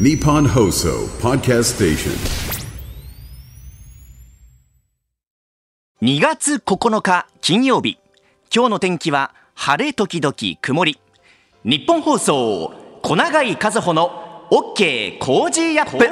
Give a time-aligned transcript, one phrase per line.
[0.00, 2.12] Nippon Hoso Podcast Station.
[6.00, 7.98] 2月9日金曜日。
[8.50, 10.98] 今日の天気は晴れ時々曇り。
[11.64, 16.06] ニッポン放送小永井一歩の OK Cozy Up。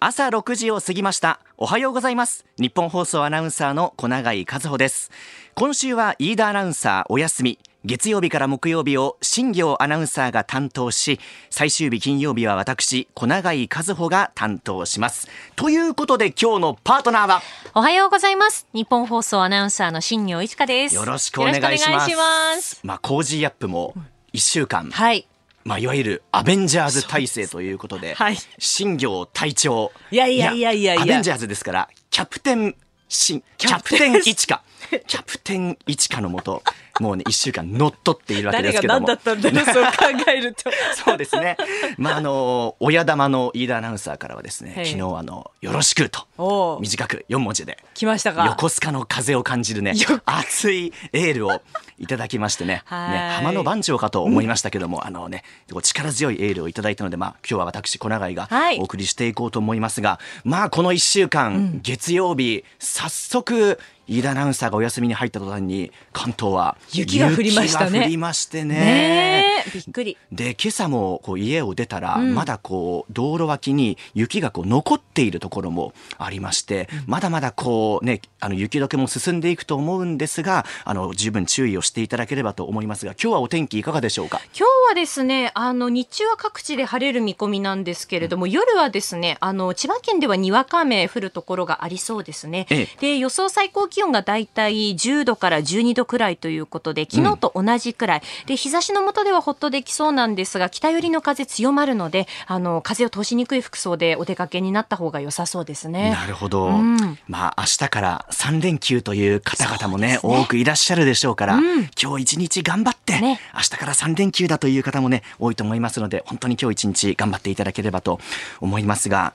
[0.00, 1.40] 朝6時を過ぎました。
[1.56, 2.44] おはようございます。
[2.58, 5.10] ニッポン放送アナウンサーの小永井一歩です。
[5.54, 15.28] 今週は飯田アナウンサーお休み月曜日から木曜日を新行アナウンサーが担当し最終日金曜日は私小永井一歩が担当します。
[15.54, 17.42] ということで今日のパートナーは？
[17.74, 18.66] おはようございます。
[18.72, 20.94] ニッポン放送アナウンサーの新行市佳です。
[20.96, 22.16] よろしくお願いします。
[22.16, 22.80] ます。
[22.82, 23.94] まあ Cozy Up も
[24.32, 25.28] 1週間、はい。
[25.64, 28.36] まあいわゆるアベンジャーズ体制ということで、はい。
[28.58, 31.02] 新行隊長いやいやいやいやいや。
[31.02, 32.74] アベンジャーズですからキャプテン
[33.08, 34.62] 新キャプテン一華
[35.06, 36.62] キャプテン一華のもと
[37.00, 39.06] もうね1週間乗っ取っているわけですけども。
[39.12, 39.90] ったんだろう、そう考
[40.28, 40.70] えると。
[41.04, 41.56] そうですね。
[41.96, 44.86] まああの親玉の飯田アナウンサーからはですね、はい。
[44.86, 48.46] 昨日あのよろしくと短く4文字で来ましたか？
[48.46, 51.62] 横須賀の風を感じるねよ熱いエールを
[51.98, 53.10] いただきましてね はい。
[53.12, 55.44] ね浜の番長かと思いましたけども、あのね
[55.82, 58.78] 力強いエールをいただいたのでまあ今日は私小永井がはい。
[58.78, 67.86] お送りしていこうと思いますが、まあこの1週間、月曜日早速飯田アナウンサーがお休みに入った途端に関東は雪が降りましたね。
[67.86, 69.62] 雪が降りましてね。
[69.66, 70.16] え、びっくり。
[70.32, 84.40] で今朝もこう家を出たら、まだこう道路脇に雪がこう残っているところもありまして、まだまだこうねあの雪解けも進んでいくと思うんですがあの十分注意をしていただければと思いますが今日はお天気いかがでしょうか？
[84.58, 92.66] 今日はですね、あの日中は各地で晴れる見込みなんですけれども、夜はですね、あの千葉県ではにわか雨降るところがありそうですね。
[92.70, 92.88] ええ。
[93.00, 106.10] で予想最高気温がだいたい10度から12度くらいということで、昨日と同じくらい、で日差しの下ではほっとできそうなんですが、北寄りの風強まるので、あの風を通しにくい服装でお出かけになった方が良さそうですね。
[106.10, 107.18] なるほど、ん。
[107.26, 111.60] まあ明日から3連休という方々もね多くいらっしゃるでしょうから、
[112.00, 113.40] 今日一日頑張って、ね。
[113.54, 118.20] 明日から3連休だという方もね多いと思いますので本当に今日一日頑張っていただければと
[118.60, 119.34] 思いますが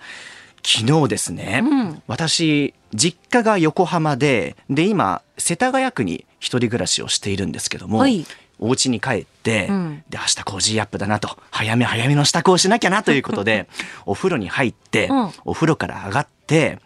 [0.65, 1.63] 昨日ですね、
[2.07, 8.25] 私実家が横浜でで今世田谷区に一人暮らしをしているんですけども、はい。
[8.59, 10.03] お家に帰って、ん。
[10.09, 11.37] で明日 Cozy Up だなと。
[11.51, 13.67] 早め早めの支度をしなきゃなということで
[14.05, 15.31] お風呂に入って、うん。
[15.43, 16.79] お風呂から上がって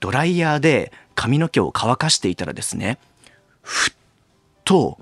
[0.00, 2.98] ドライヤーで髪の毛を乾かしていたらですね
[3.60, 3.94] ふっ
[4.64, 4.98] と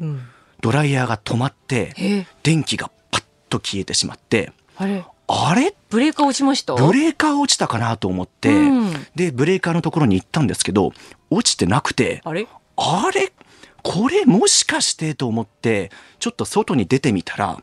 [0.61, 2.27] ドライヤーが止まって、え？
[2.43, 5.05] 電気がパッと消えてしまってあれ？
[5.33, 5.75] あれ？
[5.89, 6.75] ブレーカー落ちました？
[6.75, 8.93] ブレーカー落ちたかなと思って、うん。
[9.15, 10.93] でブレーカーのところに行ったんですけど
[11.31, 12.49] 落ちてなくてあれ？
[12.77, 13.33] あれ？
[13.83, 17.63] これもしかしてと思ってちょっと外に出てみたら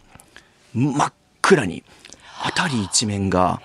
[0.73, 1.83] 真っ暗に
[2.39, 3.61] 辺り一面が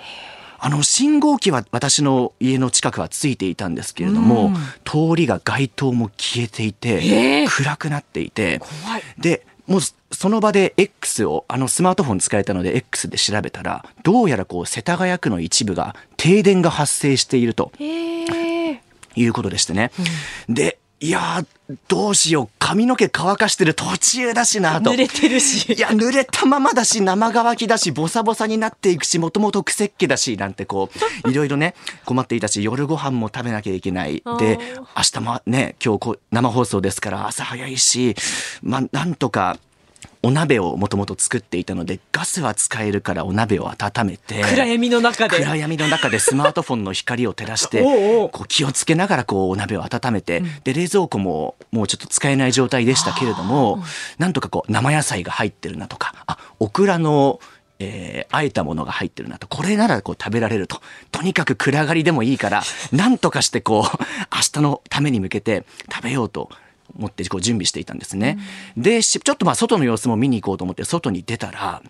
[0.58, 4.54] あの信号機は私の家の近くはついていたんですけれども、うん。
[4.84, 7.48] 通りが街灯も消えていて、えー。
[7.48, 8.60] 暗くなっていて
[9.18, 18.82] でもうその場で X をあのスマートフォン使えたので X で調べたらどうやらこう世田谷区の一部が停電が発生しているとええ
[19.14, 19.90] いうことでしてね。
[20.48, 22.48] で、いやー、どうしよう。
[22.60, 24.92] 髪の毛乾かしてる途中だしなと。
[24.92, 30.90] 濡れてるしいや、濡れたままだし、生乾きだし、ボサボサになっていくし、もともと癖っ気だし、なんてこ
[31.24, 31.74] う、 いろいろね、
[32.04, 34.22] 困っていたし、夜ご飯も食べなきゃいけない。
[34.38, 34.60] で、
[34.96, 38.14] 明日もね、今日こう生放送ですから、朝早いし、
[38.62, 39.58] まあ、なんとか、
[40.22, 44.42] お鍋をもともと作っていたので、ガスは使えるからお鍋を温めて。
[44.42, 45.38] 暗闇の中で。
[45.38, 47.82] 暗闇の中でスマートフォンの光を照らして
[48.30, 53.82] こう気をつけながらこうお鍋を温めて、で冷蔵庫ももうちょっと使えない状態でしたけれども
[54.18, 57.40] なんとかこう生野菜が入ってるなとかあオクラの
[57.84, 60.80] えー、あえたものが入ってるなとこれならこう食べられると。
[61.10, 62.62] とにかく暗がりでもいいから
[62.92, 63.82] なんとかしてこう
[64.32, 66.48] 明日のために向けて食べようと
[66.96, 68.38] 思ってこう準備していたんですね。
[68.76, 71.82] でしちょっとまあ外の様子も見に行こうと思って外に出たら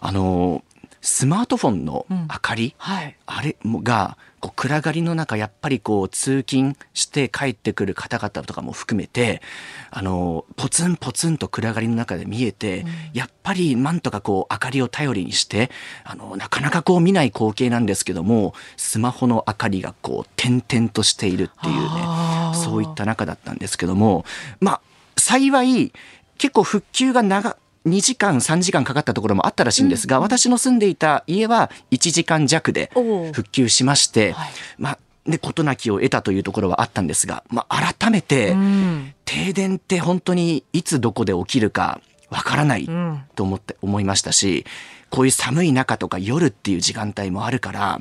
[0.00, 0.62] あの
[1.00, 3.16] スマートフォンの明かり、はい。
[3.26, 9.42] あれもがこう暗がりの中やっぱりこう通勤して帰ってくる方々とかも含めて
[9.90, 15.70] あのポツンポツンと暗がりの中で見えて、やっぱりなんとかこう明かりを頼りにして
[16.04, 24.24] あのなかなかこう見ない光景なんですけどもスマホの明かりがこう点々としているっていうねそういった中だったんですけども
[24.60, 24.80] まあ
[25.16, 25.92] 幸い
[26.38, 27.56] 結構復旧が長
[27.86, 32.90] 2時間3時間かかったところもあったらしいんですが、私の住んでいた家は1時間弱で
[33.32, 34.48] 復旧しまして、はい。
[34.78, 39.14] まあで事なきを得たというところはあったんですが、まあ、改めて、うん。
[39.24, 43.22] 停電って本当にいつどこで起きるかわからないうん。
[43.34, 44.64] と思って思いましたし、
[45.10, 48.00] こういう寒い中とか夜っていう時間帯もあるから、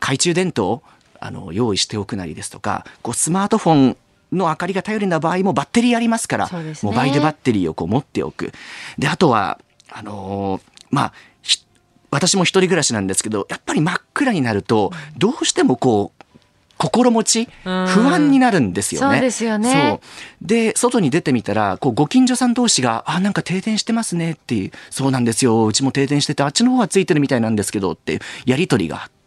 [0.00, 0.82] 懐中電灯
[1.18, 3.96] あの用意しておくなりですとか、こうスマートフォン
[4.32, 8.52] の明かりが頼りな場合もバッテリーありますから、ねモバイルバッテリーをこう持っておく。
[8.98, 9.58] で、あとは、
[9.90, 11.12] あのーまあ、
[11.42, 11.64] ひ
[12.10, 16.20] 私も一人暮らしなんですけど、やっぱり真っ暗になると、どうしてもこう、
[16.80, 19.16] 心持ち、不安になるんですよね。
[19.16, 20.00] そうですよね
[20.40, 29.19] で、外に出てみたら、こう、ご近所さん同士が、あ、なんか停電してますねっていう、そうなんですよ、うちも停電してて、あっちの方はついてるみたいなんですけどっていうやりとりがあって、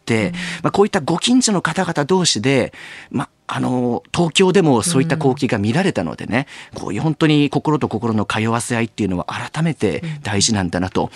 [0.62, 2.72] まあ、こういったご近所の方々同士で、
[3.10, 11.10] まあ、あの、東京でもそういった光景が見られたのでね、こういう本当に心と心の通わせ合いっていうのは改めて大事なんだなと、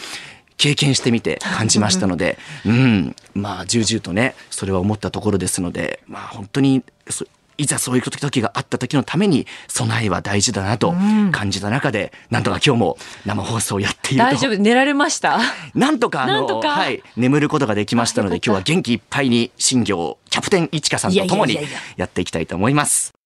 [0.59, 2.37] 経験してみて感じましたので、
[2.67, 7.25] うん、まあ、重々とね、それは思ったところですので、まあ、本当にそ、
[7.59, 10.95] いざそういう時があった時のために備えは大事だなと
[11.33, 14.31] 感じた中で、なんとか今日も生放送をやっていると。
[14.31, 14.59] 大丈夫。
[14.59, 15.39] 寝られました？
[15.75, 16.71] なんとかあのなんとか。
[16.71, 21.59] はい、眠ることができましたので今日は元気いっぱいに新業キャプテン市香さんとともに
[21.97, 23.18] やっていきたいと思います。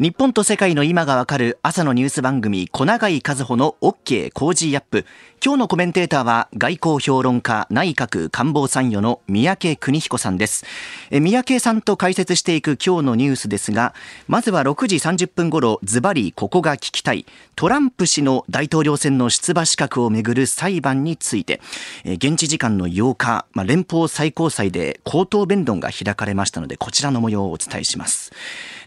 [0.00, 5.06] 日本と世界の今がわかる朝のニュース番組小永井和穂の OK 工事アップ。
[5.44, 10.66] 今日のコメンテーターは外交評論家内閣官房参与の三宅邦彦さんです。
[11.12, 13.94] 三宅さんと解説していく今日のニュースですが
[14.26, 17.24] まずは6時30分頃ズバリここが聞きたい。
[17.54, 21.60] トランプ氏の大統領選の出馬資格をめぐる裁判について。
[22.04, 28.32] 現地時間の8日、まあ、連邦最高裁で口頭弁論が開かれましたのでこちらの模様をお伝えします。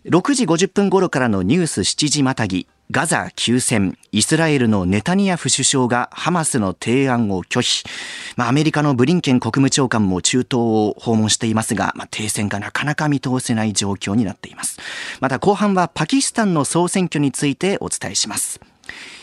[0.05, 7.83] 6時50分頃からのニュース7時またぎガザ休戦、イスラエルのネタニヤフ首相がハマスの提案を拒否。
[8.37, 14.79] まあ、アメリカのブリンケン国務長官も中東を訪問していますが、まあ、停戦がなかなか見通せない状況になっています。
[15.19, 18.61] また後半はパキスタンの総選挙についてお伝えします。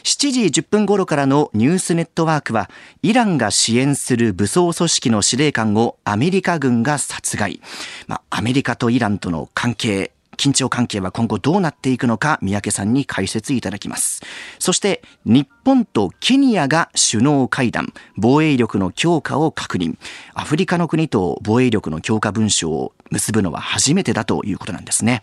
[0.03, 2.69] 7時10分頃からのニュースネットワークは、
[3.03, 7.63] イランが支援する武装組織の司令官をアメリカ軍が殺害。
[8.07, 14.23] まあ、アメリカとイランとの関係、緊張関係は今後どうなっていくのか、三宅さんに解説いただきます。
[14.59, 19.97] そして、日本とケニアが首脳会談、防衛力の強化を確認。
[20.35, 25.23] アフリカの国と防衛力の強化文書を結ぶのは初めてだということなんですね。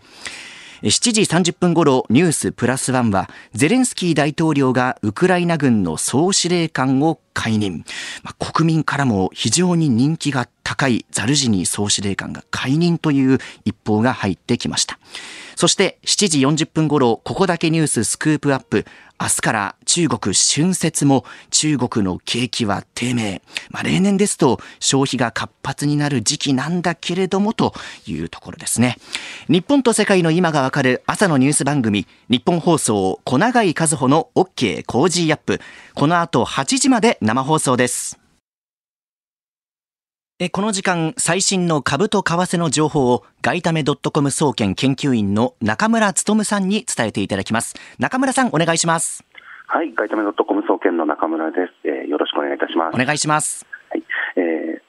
[0.82, 7.84] 7時30分ごろニュースプラスワンはゼレンスキー大統領がウクライナ軍の総司令官を解任、
[8.24, 14.98] まあ、国民からも非常に人気が高いザルジニー総司令官が解任という一報が入ってきました。
[15.54, 18.84] そして7時40分ごろここだけニューススクープアップ。
[19.22, 23.40] 明日から中国春節も中国の景気は低迷。
[23.70, 27.72] まあ、例年ですと消費が活発になる時期なんだけれどもと
[28.08, 28.96] いうところですね。
[29.48, 35.60] 日本と世界の今がわかる朝のニュース番組、日本放送小永井和穂の OK 工事アップ。
[35.94, 38.21] この後8時まで生放送です。
[40.44, 47.76] えこの時間、最新の株と為替の情報を、外為ドットコム総研研究員の中村努さんに伝えていただきます。
[48.00, 49.24] 中村さん、お願いします。
[49.68, 52.94] はい、外為ドットコム総研の中村です、えーよろしくお願いいたします。
[52.96, 53.64] お願いします。
[53.90, 54.02] はい、
[54.34, 54.82] えー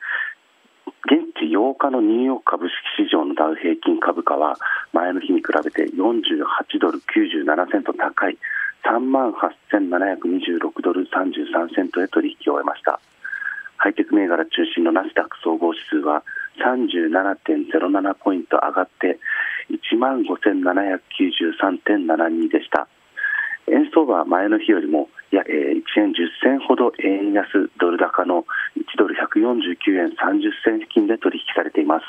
[1.06, 2.66] 現地8日のニューヨーク株
[2.98, 4.58] 式市場のダウ平均株価は
[4.92, 8.40] 前の日に比べて48ドル97セント高い
[8.86, 13.00] 3万8726ドル33セントへ取引を終えました。
[13.84, 16.24] ハイテク銘柄中心のナスダック総合指数は
[16.64, 19.20] 37.07ポイント上がって
[19.68, 22.88] 1万5793.72でした。
[23.68, 28.46] 円相場は前の日よりもや、えー1円10銭ほど円安ドル高の
[28.80, 32.06] 1ドル149円30銭付近で取引されています。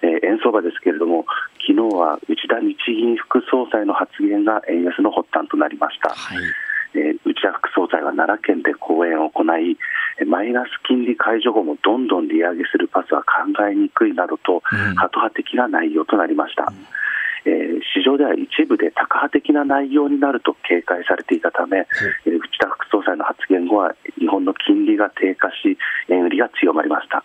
[0.00, 1.26] えー円相場ですけれども、
[1.60, 6.08] 昨日は内田日銀副総裁の発言が円安の発端となりました。
[6.08, 6.38] はい。
[6.96, 9.76] えー内田副総裁は奈良県で講演を行い、
[10.18, 16.72] えーマイナス金利解除後もどんどん利上げするパスは考えにくいなどと、うんハト派的な内容となりました。
[17.44, 21.86] えー市場では一部でタカ派的な内容になると警戒されていたため、
[22.26, 27.22] えー内田副総裁の発言後は日本の金利が低下し、円売りが強まりました。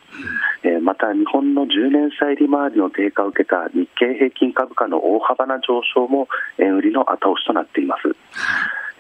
[0.64, 6.28] えーまた日本の10年債利回りの低下を受けた日経平均株価の大幅な上昇も
[6.60, 8.16] 円売りの後押しとなっています。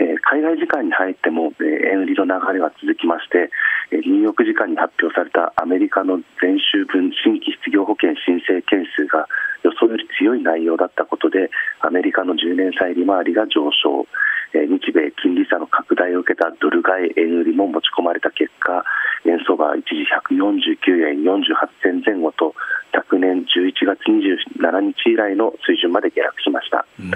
[0.01, 3.51] え海外時間に入っても、え円売りの流れは続きまして、
[3.91, 9.29] えニューヨーク時間に発表されたアメリカの前週分新規失業保険申請件数が
[9.61, 14.07] 予想より強い内容だったことでアメリカの10年債利回りが上昇、
[14.53, 18.83] え日米金利差の拡大を受けたドル買い円売りも持ち込まれた結果
[19.25, 20.01] 円相場は一時
[20.33, 21.45] 149円48
[21.83, 22.55] 銭前後と
[22.93, 26.85] 昨年11月27日以来の水準まで下落しました。
[26.99, 27.11] うん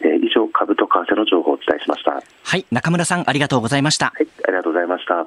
[0.00, 2.12] えー以上、株と為替の情報をお伝えしました。
[2.12, 4.12] はい、中村さんありがとうございました。
[4.14, 5.26] はい、ありがとうございました。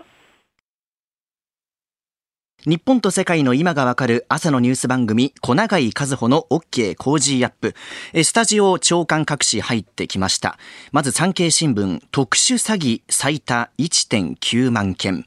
[2.67, 7.73] 日本と世界の今がわかる朝のニュース番組、小永井一歩の OK Cozy Up。
[8.23, 10.59] スタジオ朝刊各紙入ってきました。
[10.91, 15.25] まず産経新聞、特殊詐欺最多1.9万件。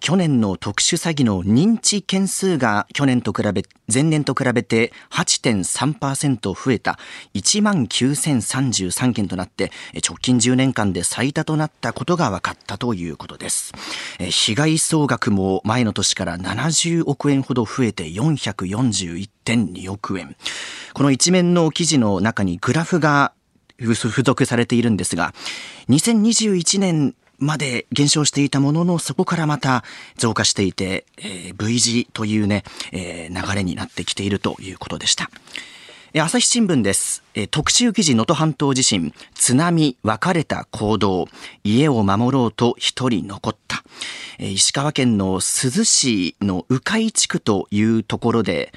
[0.00, 7.00] 去年の特殊詐欺の認知件数が去年と比べ、前年と比べて8.3%増えた
[7.34, 9.72] 1万9033件となって、
[10.08, 13.72] 直近10年間で最多となったことが分かったということです。
[14.20, 20.36] 被害総額も前の年から70億円ほど増えて441.2億円。
[20.94, 23.32] この一面の記事の中にグラフが
[23.78, 25.34] 付属されているんですが、
[25.88, 29.84] 2021年まで減少していたものの、そこからまた
[30.16, 35.30] 増加していて、えー V 字というね、えー流れになってきているということでした。
[36.20, 37.22] 朝日新聞です。
[37.50, 41.28] 特集記事能登半島地震、津波、別れた行動、
[41.62, 43.84] 家を守ろうと一人残った。
[44.38, 48.72] 石川県の珠洲市の鵜飼地区というところで、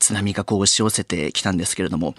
[0.00, 2.14] 津波がこう押し寄せてきたんですけれども、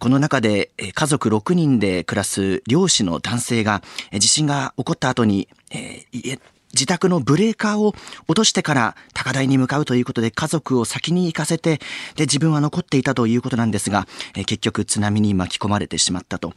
[0.00, 3.82] この中で家族6人で暮らす漁師の男性が、
[4.12, 6.40] 地震が起こった後に、えー家
[6.72, 7.94] 自宅のブレーカーを
[8.28, 11.78] 落としてから高台に向かうということで家族を先に行かせて、
[12.16, 16.52] で、自分は残っていたということなんですが、え結局津波に巻き込まれてしまったと。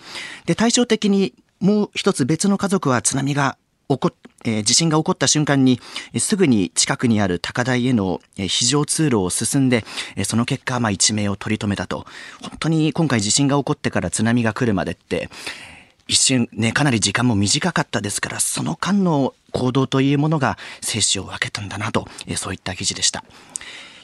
[0.45, 5.79] で、対照的にもう一つ別の家族は津波が起こっえ地震が起こった瞬間に、
[6.17, 9.85] すぐに近くにある高台への非常通路を進んで、
[10.23, 12.05] その結果、まあ、一命を取り留めたと。
[12.41, 15.29] 本当に今回地震が起こってから津波が来るまでって、
[16.11, 23.23] 一瞬ね、かなり時間も短かったですから、その間の行動というものが生死を分けたんだなと、そういった記事でした。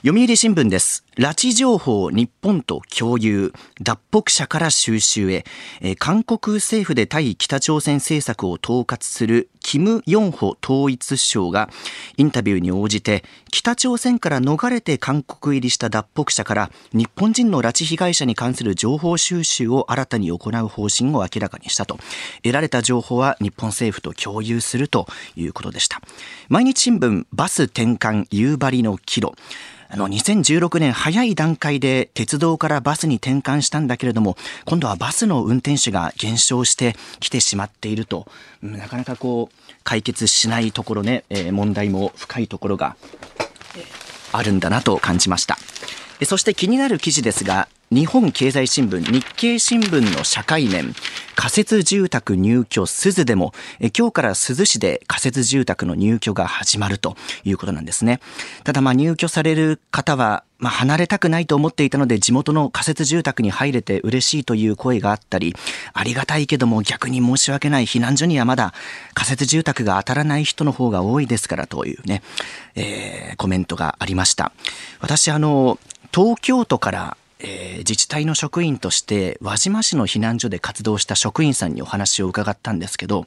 [0.06, 1.04] 読売新聞です。
[1.18, 3.52] 拉致情報日本と共有。
[3.82, 5.46] 脱北者から収集へ。
[5.82, 11.70] えー韓国政府で対北朝鮮政策を統括するキム・ヨンホ統一相が
[12.18, 21.98] インタビューに応じて北朝鮮から逃れて韓国入りした脱北者から日本人の拉致被害者に関する情報収集を新たに行う方針を明らかにしたと。
[22.44, 26.02] 得られた情報は日本政府と共有するということでした。
[26.48, 29.34] 毎日新聞バス転換夕張の岐路。
[29.90, 34.36] あの、2016年早い段階で鉄道からバスに転換したんだけれども、
[34.66, 38.28] 今度はバスの運転手が減少してきてしまっていると、
[38.62, 42.98] なかなかこう、解決しないところね、え問題も深いところが
[44.34, 45.58] あるんだなと感じました。
[46.26, 50.94] そして気になる記事ですが、日本経済新聞、日経新聞の社会面、
[51.36, 53.54] 仮設住宅入居鈴でも、
[53.98, 57.16] 今日から珠洲市で仮設住宅の入居が始まると
[57.46, 58.20] いうことなんですね。
[58.66, 65.56] ただまあ入居される方は、まあ、離れたくないと思っていたので地元の仮設住宅に入れて嬉しいという声があったり、
[65.94, 68.74] ありがたいけども逆に申し訳ない避難所にはまだ
[69.14, 72.22] 仮設住宅が当たらない人の方が多いですからというね、
[72.76, 74.52] えーコメントがありました。
[75.00, 75.80] 私あの、
[76.14, 83.26] 東京都からえー自治体の職員として輪島市の避難所で活動した職員さんにお話を伺ったんですけど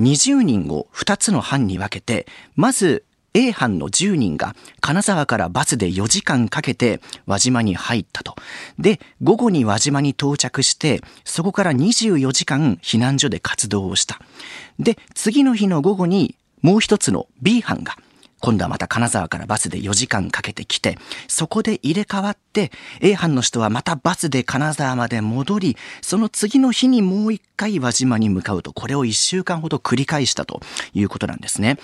[0.00, 8.34] 20人を2つの班に分けてまず A 班の10人が金沢からバスで4時間かけて輪島に入ったと。
[8.78, 14.20] で、午後に輪島に到着して、そこから24時間避難所で活動をした。
[14.78, 17.96] で、次の日の午後にもう一つの B 班が
[18.40, 30.60] 今度はまた金沢からバスで4時間かけて来て、そこで入れ替わって、A 班の人はまたバスで金沢まで戻り、その次の日にもう一回輪島に向かうと、これを1週間ほど繰り返したと
[30.94, 31.78] いうことなんですね。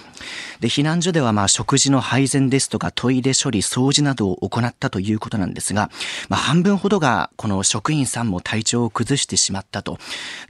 [0.61, 5.91] で、避難所ではまあ食事の配膳ですとかトイレ処理、掃除などを行ったということなんですが、
[6.29, 9.99] まあ半分ほどがこの職員さんも体調を崩してしまったと、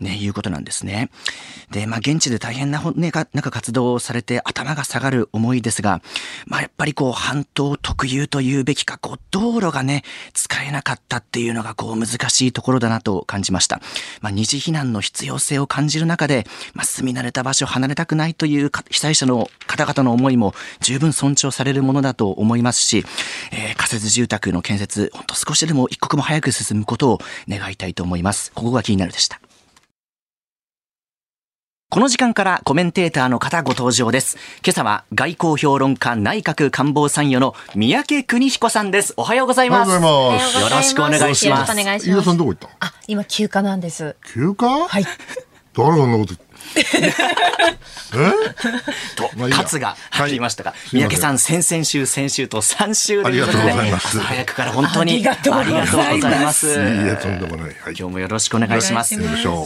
[0.01, 1.11] ね、いうことなんですね。
[1.71, 5.94] で、まあ現地で大変な、ね、かなんか活動をされて頭が下がる思いですが、
[6.47, 13.81] まあやっぱりこう半島特有というべきか、こう道路がね、使えなかったっていうのがこう難しいところだなと感じました。
[14.21, 23.05] まあ二次避難の必要性を感じる中で、まあ住み慣れた場所を離れたくないという被災者の方々の思いも十分尊重されるものだと思いますし、
[23.53, 28.51] えー仮設住宅の建設、本当少しでも一刻も早く進むことを願いたいと思います。
[28.55, 29.41] ここが気になるでした。
[31.95, 34.37] この時間からコメンテーターの方ご登場です。
[34.67, 39.15] 今朝は外交評論家内閣官房参与の三宅邦彦さんです。
[39.17, 39.91] おはようございます。
[39.93, 42.25] おはようございますよろしくお願いしますよろしくお願いし飯田ます。
[42.27, 42.69] さんどこ行った？
[42.81, 44.17] あ、今休暇なんです。
[44.27, 44.89] 休暇？
[44.89, 45.05] はい。
[45.77, 46.35] 誰そんなこと
[49.17, 49.53] と、まあいい。
[49.53, 54.19] や勝が入りましたが、い三宅さん、先々週、先週と3週連続で、ありがとうございます。
[54.19, 56.01] 朝早くから本当にありがとうございます。
[56.01, 56.67] ありがとうございます。
[56.67, 56.71] い。
[56.71, 56.75] い。
[56.75, 57.67] え、とんでもない。
[57.67, 57.75] はい。
[57.87, 59.17] 今日もよろしくお願いします。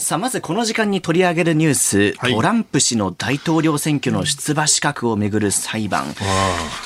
[0.00, 2.32] さあ、まずこの時間に取り上げるニュース、はい。
[2.32, 6.14] トランプ氏の大統領選挙の出馬資格をめぐる裁判。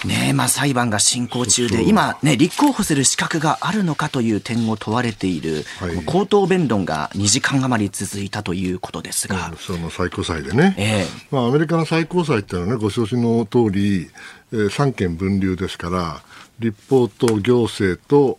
[0.04, 6.04] ねえ、まあ裁判が進行中で、今ね、立候補する資格があるのかという点を問われている、はい。
[6.04, 11.06] 口頭弁論が2時間余り続いたということですが、その最高裁でね、ええ。
[11.30, 14.10] まあ、アメリカの最高裁っていうのはね、ご承知の通り、
[14.52, 16.22] えー、三権分立ですから、
[16.60, 18.38] 立法と行政と、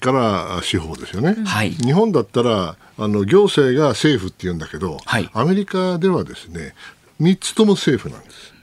[0.00, 1.36] から司法ですよね。
[1.44, 1.70] はい。
[1.70, 5.30] 日本だったら、あの行政が政府って言うんだけど、はい。
[5.32, 6.74] アメリカではですね、
[7.20, 8.58] 3つとも政府なんです。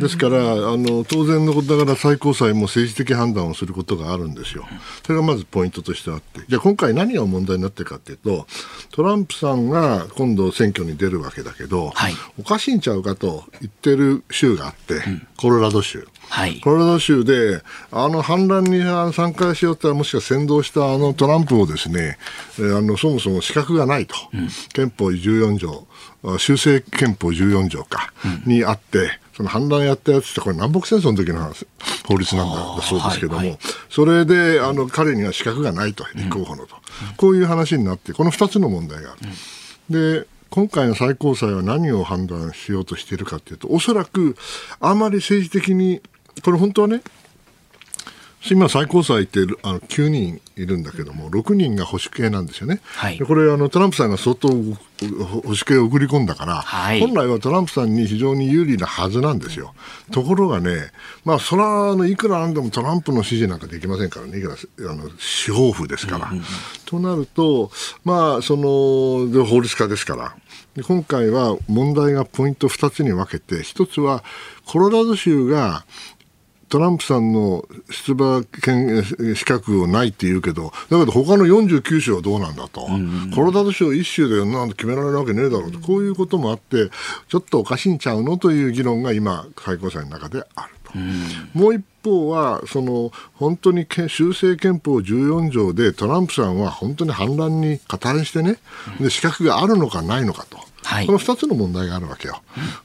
[0.00, 4.66] ですからあの、当然のことだから最高裁も政治的判断をすることがあるんですよ。
[5.04, 6.40] それがまずポイントとしてあって。
[6.48, 8.46] じゃあ今回何が問題になってるかっていうと、
[8.92, 15.02] トランプさんが今度選挙に出るわけだけど、はいおかしいんちゃうかと言ってる州があって、
[15.36, 16.08] コロラド州。
[16.28, 16.60] はい。
[16.60, 17.60] コロラド州で、
[17.92, 18.80] あの反乱に
[19.12, 22.16] 参加しようったら、もしくは先導したあのトランプをですね、
[22.58, 24.14] えーあのそもそも資格がないと、
[24.72, 25.95] 憲法14条、あ
[26.38, 28.12] 修正憲法14条か、
[28.46, 31.66] にあって、その反乱やったやつって、これ南北戦争の時の話
[32.06, 33.58] 法律なんだだそうですけども、はいはい。
[33.90, 36.76] それであの彼には資格がないと、立候補のと、
[37.16, 40.20] こういう話になって、この2つの問題がある。
[40.22, 44.36] で今回の最高裁は何を判断しようとしているかというと、おそらく
[44.80, 46.00] あまり政治的に、
[46.42, 47.02] これ本当はね、
[48.54, 52.80] 今、最高裁ってあの9人いるんだけども、6人が保守系なんですよね。
[52.84, 59.74] はいでこれあの、トランプさんが相当保守系を送り込んだから、はい本来はトランプさんに非常に有利なはずなんですよ。
[60.12, 60.92] ところがね、
[61.24, 64.54] まあ、それはあのいくらなんでもトランプの支持なんかできませんからね、いくら
[64.90, 66.30] あの司法府ですから。
[66.84, 67.70] となると、
[68.04, 70.34] まあ、そので法律家ですから。
[70.74, 74.22] で今回は問題がポイント2つに分けて、1つは
[74.66, 75.86] コロラド州が
[76.68, 79.04] トランプさんの出馬権
[79.34, 82.88] 資格をないって言うけど、だけど他の49州はどうなんだと、
[83.34, 86.90] コロラド州1州でなんて決められるわけねえだろうと、こういうこともあって、
[87.28, 90.92] ちょっとおかしいんちゃうのという議論が今、最高裁の中であると。
[91.54, 98.58] もう一方は、その本当にけ修正憲法14条でトランプさんは本当に反乱に加担してね、
[99.00, 100.58] で資格があるのかないのかと。
[100.86, 102.42] はいこの2つの問題があるわけよ。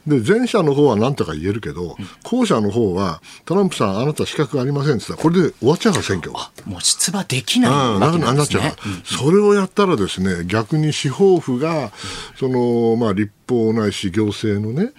[0.08, 6.50] で、前者の方は何とか言えるけど、後者の方は、トランプさん、あなた資格ありませんって言ったら、これで終わっちゃうから、選挙が。
[6.66, 9.20] もう出馬できないうん、わけなくなっちゃうなんですね。
[9.20, 11.92] それをやったらですね、逆に司法府が、
[12.40, 14.92] その、まあ、立法ないし行政のね、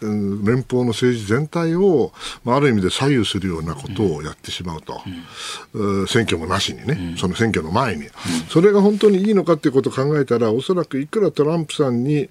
[0.00, 0.44] うん。
[0.44, 2.12] 連邦の政治全体を、
[2.44, 5.00] まあ、ある意味で左右するようなことをやってしまうと。
[5.74, 6.06] うん。
[6.08, 8.08] 選挙もなしにね、その選挙の前に。
[8.50, 12.28] それが本当にいいのかっていうことを考えたら、おそらくいくらトランプさんに、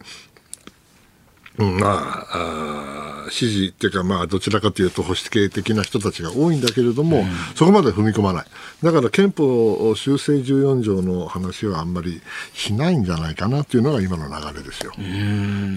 [1.57, 7.23] うんまあ、あー支持っていうか、まあ、どちらかというと保守系的な人たちが多いんだけれども、
[7.55, 8.45] そこまで踏み込まない。
[8.83, 12.21] だから憲法修正14条の話はあんまり
[12.53, 14.93] しないんじゃないかなっていうのが今の流れですよ。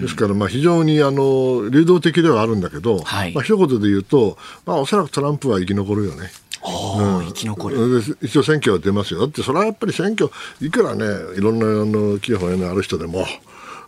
[0.01, 6.29] ですから、まあ、非常にあの流動的ではあるんだけど、はいまあ、一言で言うと、まあ、おそらくトランプは生き残るよね。
[6.61, 8.01] おー生き残る。
[8.01, 9.21] で一応選挙は出ますよ。
[9.21, 10.29] だってそれはやっぱり選挙、
[10.61, 11.05] いくらね、
[11.37, 13.25] いろんなあの企業のある人でも、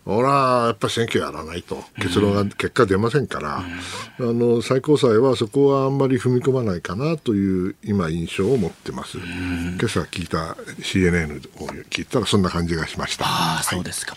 [0.10, 3.64] 俺はやっぱり選挙やらないと、結論が、結果出ませんから、あ
[4.20, 9.18] の最高裁はそこはあんまり踏み込まないかなという今、印象を持ってます。
[9.18, 13.26] 今朝聞いた CNN を聞いたら、そんな感じがしました。
[13.26, 14.16] ああ、そうですか。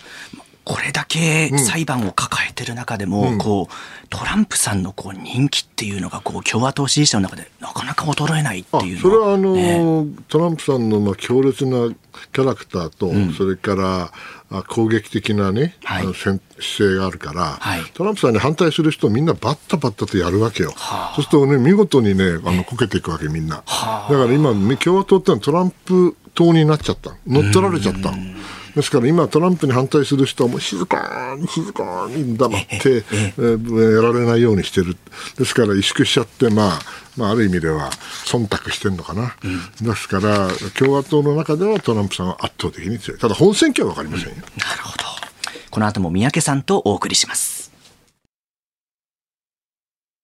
[0.63, 14.11] これだけ裁判を抱えてる中でも、こう、トランプさんのこう人気っていうのが、こう、共和党支持者の中でなかなか衰えないってあいうのそれはあの、ねトランプさんのまあ強烈なキャラクターと、それからあ
[14.67, 16.41] 攻撃的なね、はいあの姿
[16.77, 20.73] 勢があるから、はいトランプさんに反対する人をみんなバッタバッタとやるわけよ。
[21.15, 23.57] そうするとね、見事にね、あのこけていくわけ、みんな。
[23.57, 27.11] だから今、共和党ってのはトランプ党になっちゃった。
[27.25, 28.11] 乗っ取られちゃった。
[28.75, 34.95] ですから今、トランプに反対する人はもう静かに静かに黙って、えーやられないようにしてる。
[35.37, 36.79] ですから萎縮しちゃって、まあ、
[37.17, 37.89] まあ、ある意味では
[38.25, 39.35] 忖度してるのかな。
[39.81, 43.19] ですから、共和党の中ではトランプさんは圧倒的に強い。
[43.19, 44.35] ただ本選挙は分かりませんよ。
[44.35, 44.41] な
[44.75, 45.03] るほど。
[45.69, 47.60] この後も宮家さんとお送りします。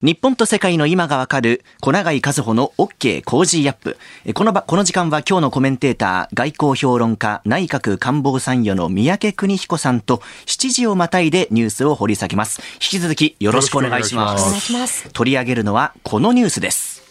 [0.03, 3.97] 日本と世界の今がわかる小永井和穂の OK コージーアップ。
[4.25, 12.62] えこの場、この時間は今日のコメンテーター、外交評論家、内閣官房参与の三宅邦彦さんと7時をまたいでニュースを掘り下げます。
[12.75, 14.60] 引き続きよろしくお願いします。
[14.60, 17.01] します取り上げるのはこのニュースです。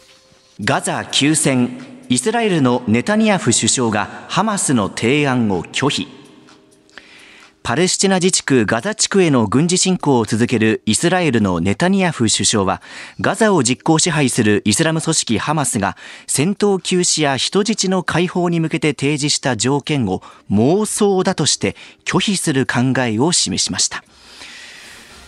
[0.60, 6.25] ガザ休戦、イスラエルのネタニヤフ首相がハマスの提案を拒否。
[7.66, 12.80] パレスチナ自治区ガザ地区への軍事侵攻を続けるイスラエルのネタニヤフ首相は
[13.20, 15.96] ガザを実効支配するイスラム組織ハマスが
[16.28, 21.74] 戦闘休止や人質の解放に向けて提示した条件を妄想だとして
[22.04, 24.04] 拒否する考えを示しました。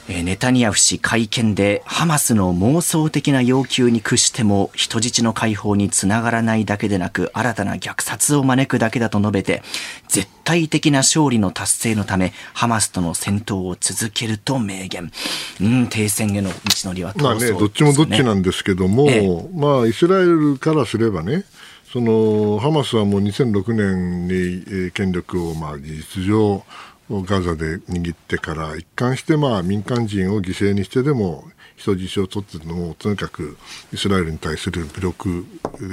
[0.09, 9.62] ネタニヤフ氏会見でハマスの妄想的な要求に屈しても人質の解放につながらないだけでなく新たな虐殺を招くだけだと述べて
[10.09, 15.12] 絶対的な勝利の達成のためハマスとの戦闘を続けると明言、
[15.61, 21.44] うん、停戦への道のりはまあね、どっちもどっちなんですけども、ええ、まあ、イスラエルからすればね
[21.92, 26.62] そのハマスはもう2006年に権力をまあ事実上
[27.11, 31.44] ガザで握ってから一貫してまあ民間人を犠牲にしてでも
[31.77, 33.57] 人質を取ってのもとにかく
[33.92, 35.47] イスラエルに対する武力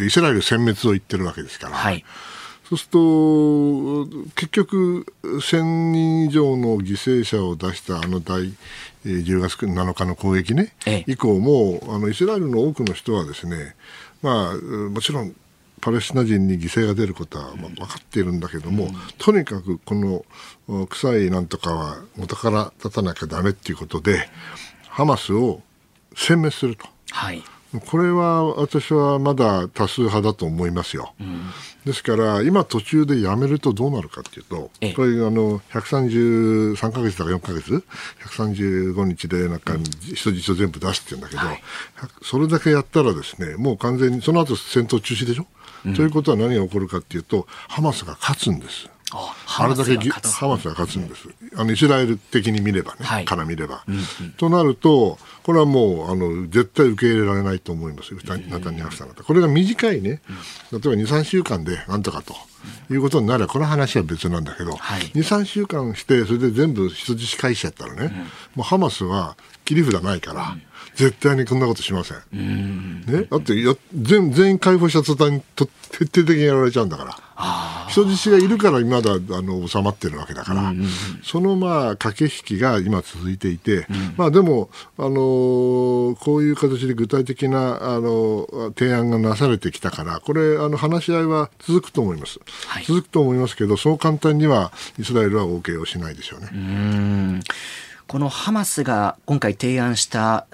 [0.05, 2.03] イスラエル殲滅を言ってるわけですから、はい、
[2.67, 8.51] そうすると結局1000人以上の犠牲者を出したあの大
[9.05, 13.75] 10月7日の攻撃ね、ええ、以降もあのイスラエルの多くの人はですね
[14.21, 15.35] まあもちろん
[15.85, 20.25] パレスチナ人に犠牲が出ることは分かっているんだけども、うん、とにかくこの
[20.87, 24.27] 臭いなんとかは元から立たなきゃだめっていうことで
[24.89, 25.61] ハマスを
[26.15, 26.87] 殲滅すると。
[27.11, 27.43] はい
[27.85, 31.13] これは私はまだ多数派だと思いますよ。
[31.19, 31.41] うん、
[31.83, 37.83] ですから、今途中でやめるとどうなるかというと、これ、あの、133か月だか4か月
[38.37, 41.61] ?135 日でなんか人質を全部出すって言うんだけど、はい、
[42.21, 45.47] それだけやったらですね、もう完全に、その後戦闘中止でしょ、
[45.85, 48.89] うん、ということは何が起こるかというと、ハマスが勝つんです。
[49.11, 54.31] あれだけハマスが勝つんです、あのイスラエル的に見ればね、はい、から見れば、うんうん。
[54.31, 58.13] となると、これはもうあの絶対受け入れられないと思います、
[58.49, 60.19] ナタニヤフさんこれが短いね、例え
[60.71, 62.35] ば2、3週間でなんとかと。
[62.89, 70.61] いうことになれば、この話は別なんだけど、はい、2、3週間して、それで全部人質返しちゃったらね、うん、もうハマスは切り札ないから、うん
[70.95, 73.03] 絶対にこんなことしません。
[73.05, 77.17] ね、だってや全全員解放した途端にと徹底的にやられちゃうんだから。
[77.89, 80.73] 人質がいるからまだあの収まってるわけだから、
[81.23, 83.85] そのまあ駆け引きが今続いていて、うん、
[84.17, 96.49] まあでも、あのー、こういう形で具体的な、あの提案がなされてきたから、これ、あの話し合いは続くと思います、はい、続くと思いますけど、そう簡単にはイスラエルは OK をしないでしょうね。
[96.53, 96.55] う
[98.07, 100.47] このハマスが今回提案した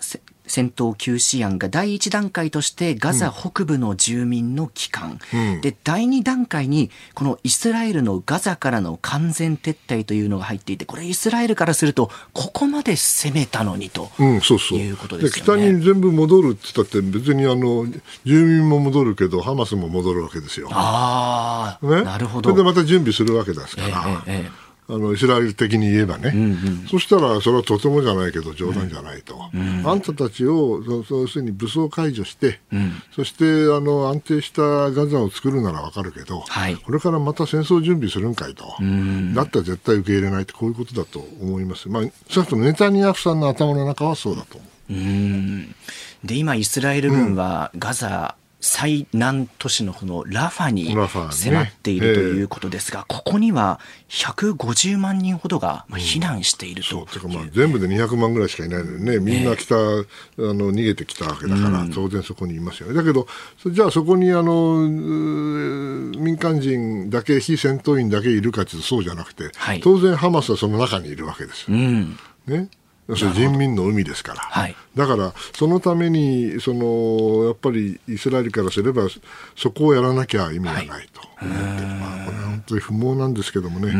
[0.51, 15.63] 戦闘休止案が第1段階としてガザ北部の住民の帰還、うん、で第2段階にこのイスラエルのガザからの完全撤退というのが入っていてこれイスラエルからするとここまで攻めたのにと、いうことですよね。
[15.63, 17.85] 北に全部戻るって言ったって別にあの
[18.25, 20.67] 住民も戻るけどハマスも戻るわけですよ。
[20.71, 22.49] ああ、ね、なるほど。
[22.49, 23.87] それでまた準備するわけですから。
[23.87, 26.45] えーえーあのイスラエル的に言えばね、うんう
[26.83, 29.79] ん、そしたらそれはとてもじゃないけど冗談じゃないと、うん。
[29.79, 44.93] うん、あんたたちを要するに武装解除して、うん、そしてあの安定したガザを作るならわかるけど、はい、これからまた戦争準備するんかいと、うん、だったら絶対受け入れないってこういうことだと思います、まあ、少なくともネタニヤフさんの頭の中はそうだと思う。
[44.93, 45.75] うん。
[46.23, 50.95] で今、イスラエル軍はガザ、最南都市のこのラファに
[51.31, 57.27] 迫っているということですが、ここには150万人ほどが避難していると、う。
[57.27, 60.05] ん、まあ、全部で200万ぐらいしかいないのにね、みんな来た、えー、
[60.51, 62.93] あの逃げてきたわけだから、当然そこにいますよね。
[62.93, 63.27] だけど、
[63.65, 71.65] じゃあそこにあの民間人だけ、非戦闘員だけいるかというとそうじゃなくて、はい、当然ハマスはその中にいるわけです。
[71.67, 72.69] うん、ね
[73.07, 79.07] それ人民の海ですから、はい、だからそのためにそのやっぱりイスラエルからすれば
[79.55, 83.91] そこをやらなきゃ意味がないと思って、はい、まあ、これは本当に不毛なんですけどもね、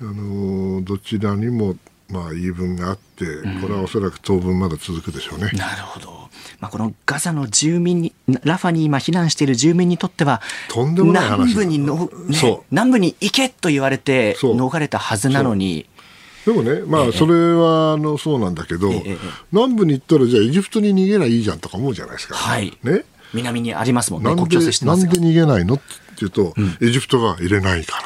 [0.00, 1.76] あのどちらにも
[2.10, 3.26] まあ言い分があって、
[3.60, 5.50] これはおそらく当分まだ続くでしょうね。
[5.54, 6.28] なるほど。
[6.60, 15.86] まあ、このガザの住民に、ラファに今避難している住民にとっては、とんでもない南部にの、ね、南部に行けと言われて逃れたはずなのに、
[16.48, 18.90] でもね、まあ、それはあのそうなんだけど、
[19.52, 22.36] 南部に行ったら、じゃあ、エジプトに逃げないいじゃんとか思うじゃないですか。
[22.36, 25.84] はい、ね、南にありますもんね、なんでなんで逃げないのって
[26.20, 27.98] 言うと、うん、エジプトが入れないか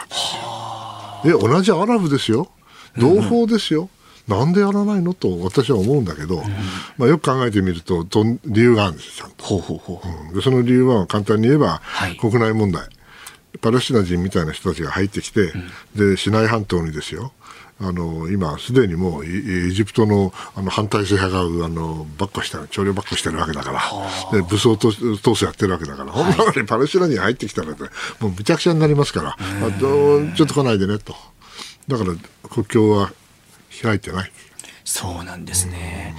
[1.24, 2.50] らで同じアラブですよ、
[2.98, 3.88] 同胞ですよ。
[4.28, 6.42] うん、なんでやらないのと私は思うんだけど、うん、
[6.98, 9.44] まあ、よく考えてみるとと理由があるんですちゃんと。
[9.44, 10.02] ほうほうほ
[10.32, 12.88] う、でその理由は簡単に言えば、はい、国内問題。
[13.60, 15.52] パレスチナ人みたいな人たちが入ってきて、
[15.94, 17.32] でシナイ半島にですよ
[17.82, 23.82] あの今、すでにもうエジプトのあの反体制派があのばっこして徴領ばっこしてるわけだから、
[24.38, 27.74] で武装闘争やってるわけだから、はい、本当にパレスチナに入ってきたら、も
[28.22, 29.36] うむちゃくちゃになりますから、あ
[29.78, 31.14] ちょっと来ないでねと。
[31.88, 32.14] だから
[32.48, 33.12] 国境は
[33.82, 34.32] 開いてない。
[34.84, 36.14] そうなんですね。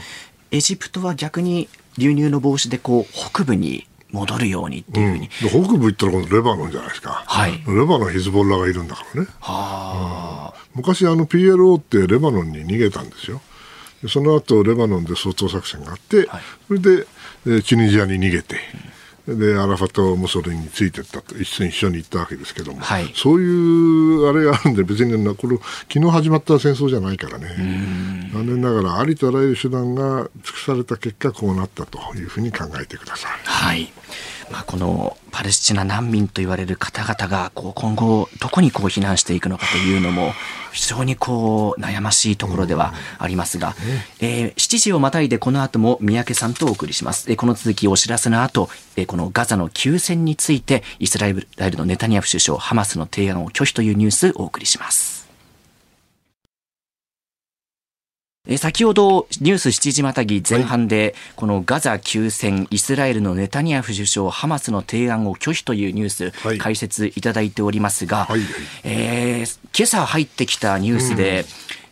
[0.52, 7.24] エジプトは逆に流入の防止でこう北部に戻るようにっていうふうに、で北部行ったら今度レバノンじゃないですか。
[7.26, 7.52] はい。
[7.68, 9.28] レバノンヒズボラがいるんだからね。
[9.40, 13.42] はあ、昔あの PLO ってレバノンに逃げたんですよ。
[14.04, 16.42] でその後レバノンで掃討作戦があって、はい。
[16.68, 17.08] それで
[17.46, 18.56] えーチュニジアに逃げて、
[19.28, 25.58] でアラファト・ムソリについてったと一緒に一緒に行ったわけですけども、はいそういうあれがあるんで別になこれ
[25.92, 27.48] 昨日始まった戦争じゃないからね
[28.34, 33.32] 残念ながらありとあらゆる手段が尽くされた結果こうなったというふうに考えてください。
[33.46, 33.94] はい。
[34.52, 40.32] まあ、このパレスチナ難民と言われる方々がこう今後どこにこう避難していくのかというのも
[40.72, 43.76] 非常にこう悩ましいところではありますが、
[44.20, 47.32] えー7時をまたいでこの後も三宅さんとお送りします。
[47.32, 55.14] えーこの続きお知らせの後、えーこのガザの休戦についてイスラエルのネタニヤフ首相ハマスの提案を拒否というニュースをお送りします。
[55.16, 55.24] えー
[58.58, 66.58] 先ほどニュース7時またぎ前半で、このガザ休戦、イスラエルのネタニヤフ首相、ハマスの提案を拒否というニュース、はい。
[66.58, 68.28] 解説いただいておりますが、
[68.84, 71.46] えー今朝入ってきたニュースで、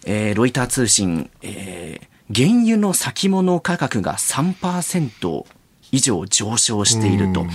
[0.05, 5.45] えーロイター通信、えー原油の先物価格が3%
[5.93, 7.45] 以上上昇していると、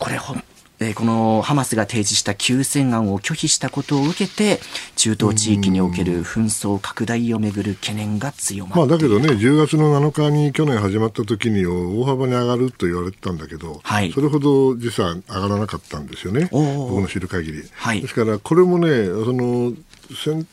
[0.00, 0.44] これほん
[0.82, 4.60] えーこのハマスが提示した休戦案を拒否したことを受けて
[4.96, 14.12] 中東地域における紛争拡大をめぐる懸念が強ままあ、だけどね、10月の7日に去年始まった時に大幅に上がると言われてたんだけど、はい。
[14.12, 17.62] それほど実は上がらなかったんですよね、僕の知る限り。
[17.72, 18.00] はい。
[18.00, 19.72] ですから、これもね、その
[20.14, 20.46] 戦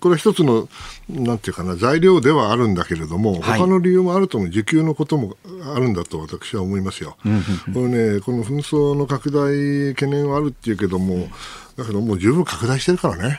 [0.00, 0.68] これ一つの
[1.08, 5.36] なんていうかな材料ではあるんだけれども、はい他の理由もあると思う、需給のことも
[5.74, 7.16] あるんだと私は思いますよ。
[7.72, 11.28] これね、この紛争の拡大懸念はあるっていうけども、
[11.76, 13.38] だけどもう十分拡大してるからね。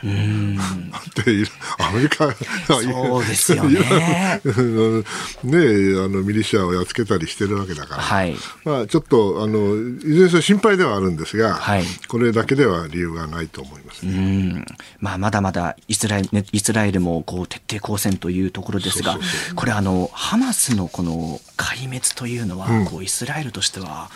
[0.92, 1.44] だって
[1.78, 2.32] アメリカ。
[2.66, 3.80] そうですよね。
[5.42, 8.36] ねえあのミリシアをやっつけたりしてるわけだから、はい。
[8.64, 11.84] まあ、ちょっとあのいずれにせよ心配ではあるんですが、はい。
[12.06, 14.66] これだけでは理由がないと思います、ねうん。
[15.00, 19.18] まあ、まだまだイスラエルねイスラエルもこう徹底抗戦というところですが
[19.56, 22.84] これあのハマスのこの壊滅というのは、うん。
[22.86, 24.10] こうイスラエルとしては、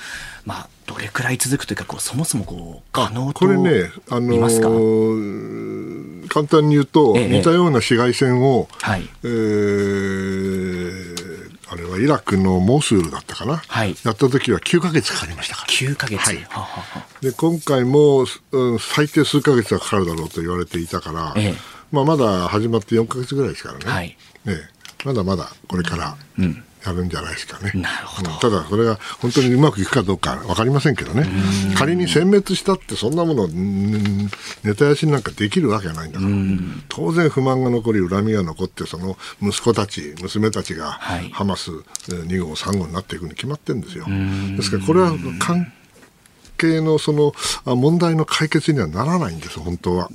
[0.46, 9.02] まあ、どれくらい続くというかこうそもそもこう可能とこれね、あのー簡単に言うと、ええ似たような市街戦を、はい。
[9.24, 13.96] えーあれはイラクのモスールだったかな、はい。
[14.04, 15.68] やった時は9ヶ月かかりましたから。
[15.68, 16.36] 9ヶ月、はい。
[16.50, 21.58] はははで今回も、うん最低数ヶ月はかかるだろうと言われていたから、ええ。
[21.90, 24.16] まあ、まだ始まって4ヶ月ぐらいですからね、はい。
[24.46, 24.54] ええ。
[25.06, 26.14] まだまだこれから
[26.84, 27.70] やるんじゃないですかね。
[27.74, 28.30] なるほど。
[28.30, 28.38] うん。
[28.38, 31.26] ただ、それが本当にうまくいくかどうか分かりませんけどね、
[31.76, 34.30] 仮に殲滅したって、そんなもの、うん
[34.64, 36.32] ネタやしなんかできるわけがないんだから、
[36.88, 41.30] 当然不満が残り、恨みが残って、その息子たち、娘たちがはい。
[41.30, 41.70] ハマス
[42.08, 44.06] えー2号、3号になっていくに決まってるんですよ。
[44.56, 45.72] ですから、これは関
[46.58, 47.32] 係のその
[47.64, 50.08] あ問題の解決にはならないんです、本当は。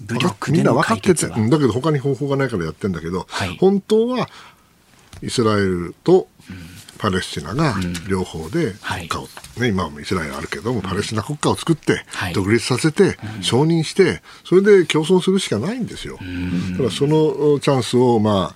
[0.49, 3.57] みんな分かってて、だけど他に方法がないからやってるんだけど、はい。
[3.59, 4.29] 本当は
[5.21, 6.27] イスラエルと
[6.97, 7.75] パレスチナが
[8.07, 9.27] 両方で国家を、
[9.59, 16.17] ね、今もイスラエルあるけども、パレスチナ国家を作ってはい、独立させて、承認して、それで競争するしかないんですよ。
[16.71, 18.55] だからそのチャンスを、まあ、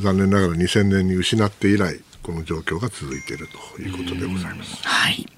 [0.00, 4.76] 残念ながら2000年に失って以来、この状況が続いているということでございます。
[4.82, 5.28] はい。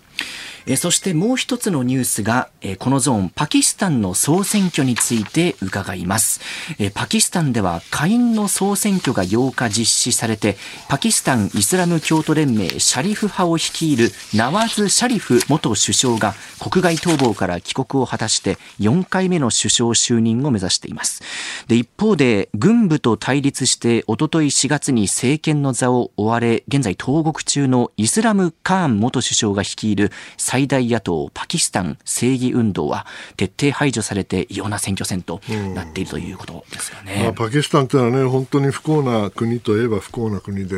[0.66, 6.40] えそしてもう一つのニュースが、えこのゾーン、パキスタンの総選挙について伺います。
[6.78, 10.56] えパキスタンでは下院の総選挙が8日実施されて、
[10.88, 21.22] パキスタンイスラム教徒連盟シャリフ派を率いるナワズ・シャリフ元首相が国外逃亡から帰国を果たして4回目の首相就任を目指しています。
[21.68, 30.10] で、一方で軍部と対立しておととい4月に政権の座を追われ、現在投獄中のイスラム・カーン元首相が率いる
[30.54, 35.40] 最大野党パキスタン正義運動は徹底排除されて異様な選挙戦と
[35.74, 37.32] なっているということですよまあ、ね。
[37.36, 40.76] パキスタンというのはね、本当に不幸な国といえば不幸な国で、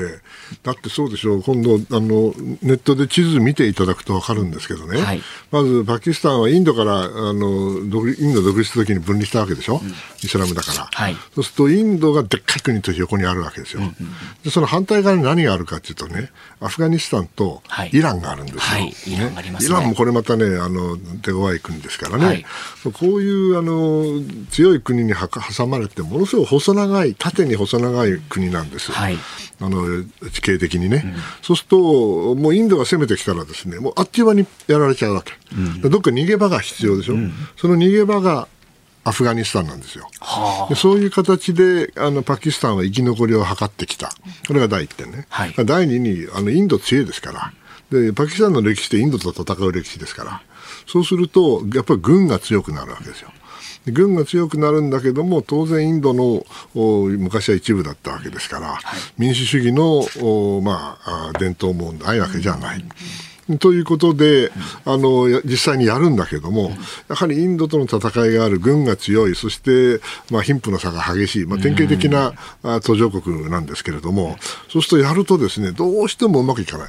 [0.62, 5.20] だってそうでしょう、今度あの、ネットで地図見ていただくと分かるんですけどね、はい。
[5.50, 9.82] まずパキスタンはインドからあの独立インド独立した時に分離したわけでしょ、
[10.22, 11.14] イスラムだから、はい。
[11.34, 13.82] そうするとインドがでっかい国として横にあるわけですよ、
[14.42, 16.30] でその反対側に何があるかというとね、
[16.62, 17.90] アフガニスタンとはい。
[17.92, 18.60] イランがあるんですよ。
[18.60, 18.84] はい。
[18.84, 18.92] ね。
[19.60, 22.46] イランもこれまたね、あの手強い国ですからね、はい。
[22.92, 29.18] こういうあの強い国にはか挟まれて、ものすごい細長い、縦に細長い国なんです、はい。
[29.60, 35.32] あの地形的にね、そうすると、もうインドが攻めてきたら、ですねもうあっという間にやられちゃうわけ、
[35.88, 37.14] どっか逃げ場が必要でしょ、
[37.56, 38.48] その逃げ場が
[39.04, 40.08] アフガニスタンなんですよ。
[40.68, 44.12] でそういう形であのパキスタンは生き残りを図ってきた。
[44.48, 45.26] これが第一点ね。
[45.28, 45.54] はい。
[45.64, 47.52] 第二にあのインド強いですから。
[47.90, 50.42] で、パキスタンの歴史ってインドと戦う歴史ですから。
[50.86, 53.30] そうすると、やっぱり軍が強くなるわけですよ。
[53.86, 56.44] で軍が強くなるんだけども、当然インドの
[56.74, 58.78] お昔は一部だったわけですから、
[59.16, 62.84] 民主主義のお、まあ、あ伝統もないわけじゃない。
[63.60, 64.50] ということで、
[64.84, 66.76] あのや実際にやるんだけども、
[67.08, 72.32] やはりインドとの戦いがある、軍が強い、そして、まあ、貧富の差が激しい、まあ、典型的な、
[72.62, 74.36] あ途上国なんですけれども、
[74.68, 76.88] そうするとやるとですね、どうしてもうまくいかな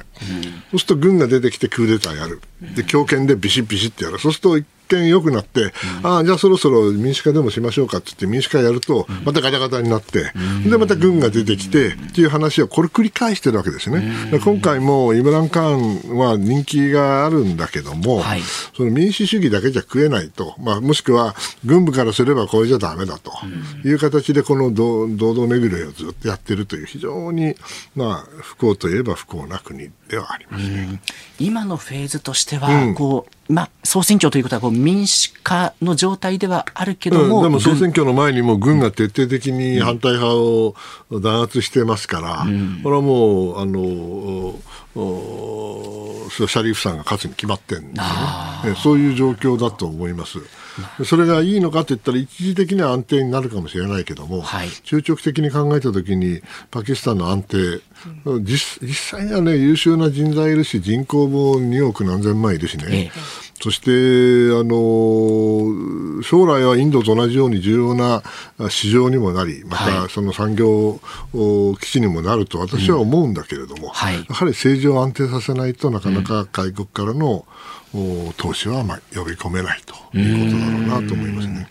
[0.70, 2.40] そうすると軍が出てきてクーデターやる。
[2.74, 4.18] で、強権でビシッビシッってやる。
[4.18, 5.72] そうすると一見良くなって、
[6.02, 10.32] ああ、じゃあそろそろ民主化でもしましょうかって言って民主化やると、またガタガタになって、
[10.68, 14.30] で、また軍が出てきてっていう話をこれ繰り返してるわけですね。
[14.30, 18.40] で今回もイムラン・カーンは人気があるんだけども、はい。
[18.76, 23.32] その民主主義だけじゃ食えないと、まあ、もしくは軍部からすればこれじゃダメだと
[23.84, 27.54] いう形でこの堂堂々巡りをずっとやってるという非常に、
[27.94, 31.00] まあ、不幸といえば不幸な国ではありますね。
[31.38, 40.74] 今のフェーズとしては、こう、まあ、総選挙ということは、こう、民主化の状態ではあるけども、うん、でも総軍選挙の前にも軍が徹底的に反対派を
[41.10, 42.46] 弾圧してますから、
[42.82, 44.54] これはもうあの
[46.30, 48.72] シャリーフさんが勝つに決まってるんですよね。
[48.72, 50.38] えそういう状況だと思います。
[51.04, 54.70] それがいいのかといったら一時的には安定になるかもしれないけども、はい。
[54.84, 57.80] 中長期的に考えたときにパキスタンの安定、
[58.42, 68.22] 実実際にはね優秀な人材いるし人口も2億何千万いるしね、ええそして、あの、将来はインドと同じように重要な
[68.58, 70.06] あ市場にもなり、まはい。
[70.06, 71.00] たその産業
[71.34, 74.14] お基地にもなると私は思うんだけれども、はい。
[74.14, 77.44] やはり政治を安定させないとなかなか外国からの、
[77.94, 81.68] お投資はまあ呼び込めないということだろうなと思いますね。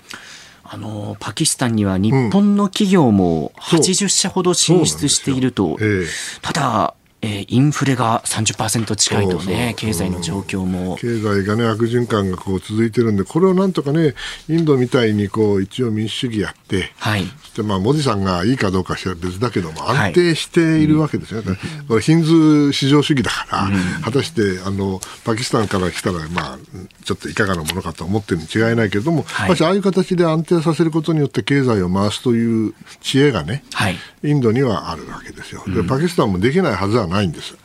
[0.63, 3.79] あの、パキスタンには日本の企業もそう。
[3.79, 6.07] 80社ほど進出していると、そうなんええ。
[6.41, 10.97] ただ、えーインフレが30%近いとね、経済の状況も。
[10.97, 14.15] 経済がね、悪循環がこう続いてるんで、これをなんとかね、
[14.49, 17.23] インドみたいにこう一応民主主義やって、はい。
[17.41, 23.69] そしてまあモディさんがいいかどうかは別だけども、はい安定しているわけですよね、これ、ヒンズー市場主義だから、
[24.03, 26.57] 果たしてあのパキスタンから来たら、まあ、
[27.03, 33.95] ちょっといかがなものかと思ってるに違いないけれども、はいもしああいう形で安定させることによって経済を回すという知恵がね、はい。
[34.23, 35.63] インドにはあるわけですよ。
[35.67, 37.57] で、パキスタンもできないはずはないんです。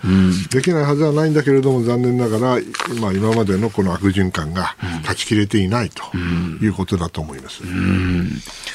[0.50, 2.62] できないはずはないんだけれども、残念ながら、
[3.00, 6.16] まあ、今までのこの悪循環が断ち切れていないと
[6.62, 7.62] いうことだと思います。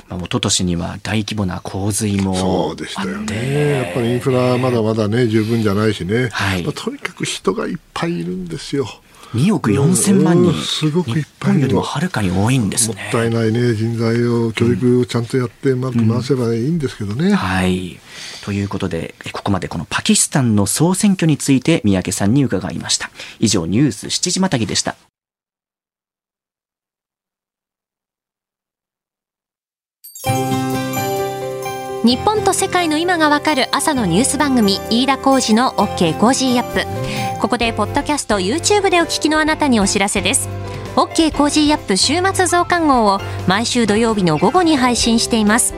[0.09, 3.71] まあ、一昨年には大規模な洪水もそうでしたよね。
[3.71, 6.29] やっぱりインフラまだまだね、十分じゃないしね。
[6.31, 8.87] はいまあとにかく人がいっぱいいるんですよ。
[9.33, 12.87] 2億4千万人、うんすごくいっぱい日本よりもはるかに多いんですね。
[12.87, 17.33] もったいないね、人材を、教育をちゃんとやって、うまく回せばいいんですけどね。
[17.33, 17.99] はい。
[18.43, 23.09] ということで、えここまでこのパキスタンの総選挙について宮家さんに伺いました。
[23.39, 24.95] 以上、ニュース7時またぎでした。
[32.07, 37.41] 日本と世界の今がわかる朝のニュース番組飯田浩二の OK コージーアップ。
[37.41, 40.47] ここでポッドキャスト YouTube でお聞きのあなたにお知らせです。
[40.95, 45.73] OK コージーアップ週末増刊号を毎週土曜日の午後に配信しています。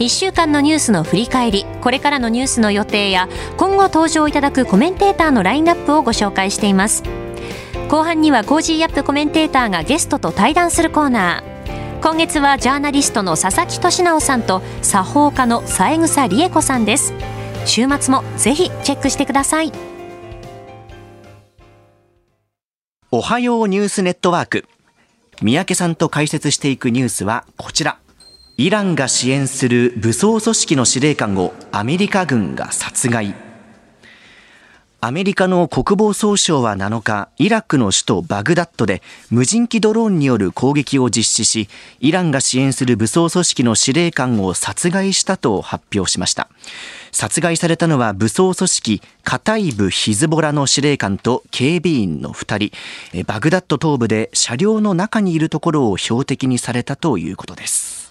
[0.00, 7.02] 1週間のニュースの振り返りこれからのニュースの予定や今後登場いただくコメンテーターのラインナップをご紹介しています。
[7.88, 11.49] 後半には Cozy Up コメンテーターがゲストと対談するコーナー。
[12.02, 17.12] 今月はジャーナリストの佐々木俊尚さんと作法家の三枝理枝子さんです
[17.66, 19.90] 週末もぜひチェックしてください
[23.12, 24.64] おはようニュースネットワーク。
[25.42, 27.98] 三宅さんと解説していくニュースはこちら。
[28.56, 33.49] イランが支援する武装組織の司令官をアメリカ軍が殺害。
[35.02, 41.68] アメリカの国防総省は7日、イラクの首都バグダッドで無人機ドローンによる攻撃を実施し、
[42.00, 46.50] イランが支援する武装組織の司令官を殺害したと発表しました。
[47.12, 52.70] 殺害されたのは武装組織カタイブ・ヒズボラの司令官と警備員の2
[53.12, 58.09] 人バグダッド東部で車両の中にいるところを標的にされたということです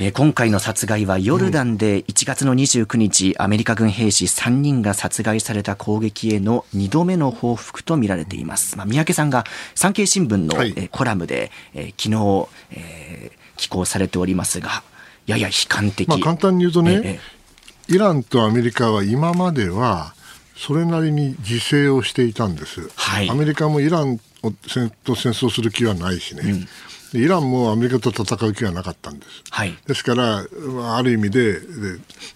[0.00, 8.76] え今回の殺害はヨルダンで1月の29日、アメリカ軍兵士3人が殺害された攻撃への2度目の報復とみられています。
[8.76, 9.44] まあ、三宅さんが
[9.74, 10.72] 産経新聞の、はい。
[10.76, 14.82] えコラムで、え昨日、えー寄稿されておりますが、
[15.26, 16.08] やや悲観的。
[16.08, 17.20] まあ、簡単に言うとね、え
[17.88, 20.14] イランとアメリカは今までは
[20.56, 23.28] それなりに自制をしていたんです、はい。
[23.28, 24.18] アメリカもイラン
[25.04, 26.66] と戦争する気はないしね、
[27.14, 29.42] イランもアメリカと戦う気はなかったんです。
[29.50, 29.76] はい。
[29.86, 30.44] ですから、
[30.74, 31.60] まあある意味でで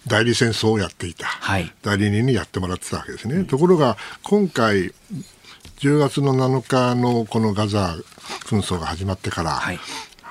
[0.07, 3.43] 代理戦争をやっていた、はい代理人にやってもらってたわけですね。
[3.43, 4.93] ところが、今回、
[5.79, 7.95] 10月の7日のこのガザ
[8.45, 9.79] 紛争が始まってから、はい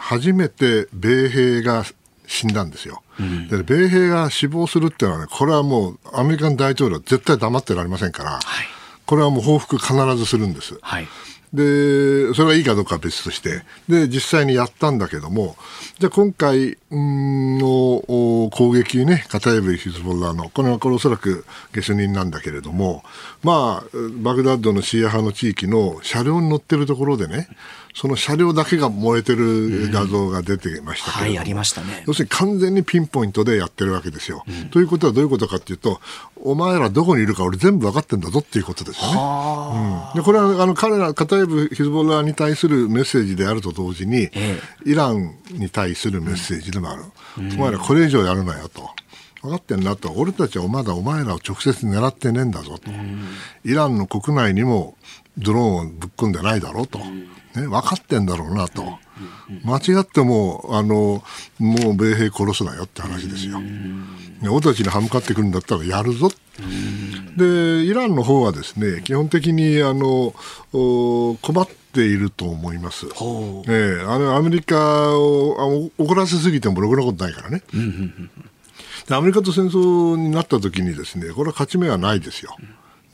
[0.03, 1.84] 初めて米兵が
[2.26, 3.03] 死んだんですよ。
[3.49, 8.43] で米兵が死亡するっていうのはね、これはもうアメリカの大統領は絶対黙ってられませんから、はい。
[9.07, 10.78] これはもう報復必ずするんです。
[10.82, 11.07] はい。
[11.53, 15.57] で、それはいいかどうかは別として、で、実際にやったんだけども、
[15.99, 17.69] じゃあ今回うーんの
[18.51, 21.45] 攻撃ね、カタイブ・ヒズボラの、これはこれおそらく
[21.75, 23.05] 下手人なんだけれども、
[23.43, 23.89] まあ、
[24.23, 27.49] バグダッドのシーア派の地域の車両に乗ってるところでね、
[27.95, 32.05] その車両だけが燃えてる画像が出てましたけれども、はい、ありましたね。
[32.07, 34.45] 要するに完全にピンポイントでやってるわけですよ。
[34.70, 36.01] ということはどういうことかっていうと、
[36.36, 39.18] お前らどこにいるか俺全部分かってんだぞっていうことですよね。
[40.12, 47.05] うんでこれはあの彼ら、カタイブ・ヒズボラに対するメッセージであると同時に、えイランに対するメッセージでもある。
[47.36, 48.90] お前らこれ以上やるなよと。
[49.43, 50.12] 分かってんなと。
[50.12, 52.90] 俺たちはまだお前らを直接狙ってねえんだぞと。
[53.64, 54.97] イランの国内にも
[55.36, 57.01] ドローンをぶっ込んでないだろうと。
[57.55, 58.99] ね、分かってんだろうなと。
[59.65, 61.23] 間違っても、あの、
[61.59, 63.61] もう米兵殺すなよって話ですよ。
[63.61, 66.31] ね俺たちに歯向かってくるんだったらやるぞ。
[67.37, 70.35] で、イランの方はですね、基本的に、あの、
[70.73, 73.09] お困っていると思います。
[73.11, 77.63] ほええあの、アメリカを怒らせすぎてもろくなことないからね。
[79.07, 82.57] でアメリカと戦争になった時にですね、これは勝ち目はないですよ。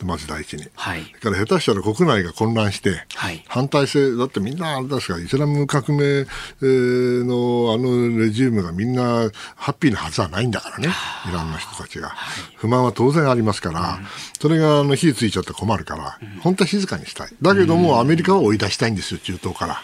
[0.04, 0.66] まず第一に。
[0.74, 10.88] はいだから下手したら国内が混乱して、はい反対性、だってみんなあれですから、イスラム革命えーのあのレジームがみんなハッピーなはずはないんだからね、
[11.28, 12.12] イランの人たちが。
[12.56, 14.00] 不満は当然ありますから、
[14.40, 17.28] それがあの火ついちゃって困るから、本当は静かにしたい。
[17.40, 19.82] だけども、アメリカは追い出したいんですよ、中東から。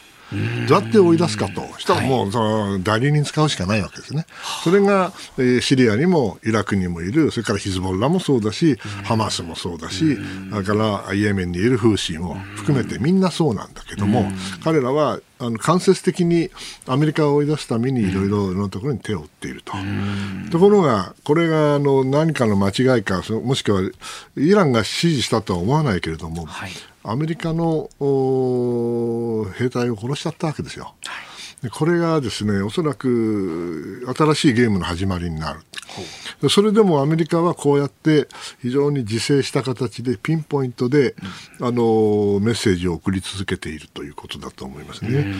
[0.68, 4.26] どうやって追い出すかと、したらもう、その代理人使うしかないわけですね。
[4.62, 10.18] それが、えーシリアにもイラクにもいる、それからヒズボラもそうだし、ハマスもそうだし、
[10.50, 14.30] それからイエメンにいるフーシーも含めてみんなそうなんだけども、
[14.62, 16.50] 彼らはあの間接的に
[16.86, 19.72] アメリカを追い出すためにいろいろなところに手を打っていると。
[20.50, 23.82] ところが、これがあの何かの間違いか、そもしくは
[24.36, 26.70] イランが指示したとは思わないけれども、はい
[27.06, 30.94] アメリカのお兵隊を殺しちゃったわけですよ。
[31.64, 35.60] でこれがですね、おそらく新しいゲームの始まりになる。
[36.42, 38.26] でそれでもアメリカはこうやって
[38.60, 41.14] 非常に自制した形でピンポイントで、
[41.60, 45.32] あのメッセージを送り続けているということだと思いますね。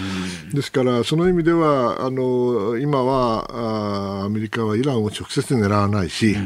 [0.55, 6.37] ですから、その意味ではあの今はあーアメリカはイランを直接狙わないし、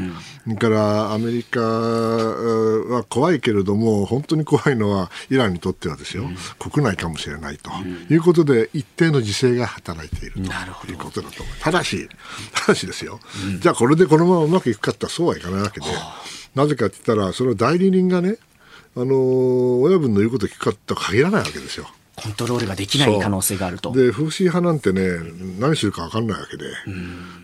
[0.44, 6.24] それからアメリカーは怖いけれども、本当に怖いのはイランにとってはですよ、
[6.58, 7.70] 国内かもしれないと
[8.10, 11.56] いうことで、一定の自制が働いているということだと思う。
[11.60, 12.08] ただし、
[12.52, 13.20] ただしですよ、
[13.60, 15.86] じゃあこれでこのままうまくいくかってそうはいかないわけで、
[16.54, 18.36] なぜかって言ったら、それは代理人がね、
[18.96, 21.88] あのー親分の言うことを聞くかとは限らないわけですよ。
[22.20, 23.92] コントロールができない可能性があると。
[23.92, 25.02] で、風刺派なんてね、
[25.60, 26.64] 何するか分かんないわけで、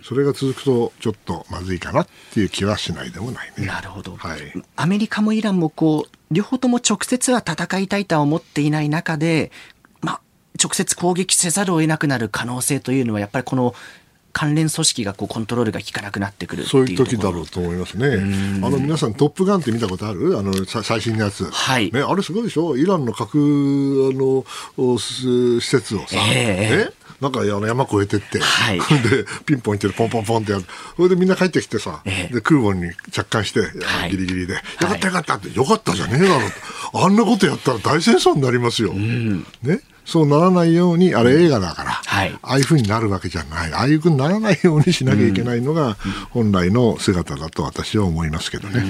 [0.02, 3.66] それが続くとちょっとまずいかなっていう気はしないでもないね。
[3.66, 4.40] なるほど、はい
[4.74, 9.73] アメリカもイランもこう両方とも直接は戦いたいとは思っていない中で、まあ、
[10.62, 13.74] 直接攻撃せざるを得なくなる可能性というのはやっぱりこの
[14.32, 18.16] 関連組織がこうコントロールが効かなくなってくるそういう時だろうと思いますね。
[18.64, 20.36] あの皆さん、トップガンって見たことある？
[20.36, 21.92] あのさ最新のやつ、はい。
[21.92, 22.00] ね。
[22.00, 22.76] あれすごいでしょ？
[22.76, 24.44] イランの核あの
[24.76, 26.76] お施設をさ、ええ。
[26.86, 26.90] ね
[27.20, 28.78] なんかあの山越えてって、はい。
[28.78, 30.64] でピンポイントでポンポンポンってやる、
[30.96, 32.34] それでみんな帰ってきてさ、ええ。
[32.34, 34.10] で空母に着艦して、はい。
[34.10, 36.40] ギリギリで、よかったよかったって、よかったじゃねえだろ
[36.92, 37.04] と。
[37.04, 38.92] あんなことやったら大戦争になりますよ。
[38.92, 39.44] ね。
[40.04, 42.38] そうならないように、あれ映画だから、はい。
[42.42, 43.72] ああいうふうになるわけじゃない。
[43.72, 45.96] ああいうふうにならないようにしなきゃいけないのが、
[46.30, 48.84] 本来の姿だと私は思いますけどね。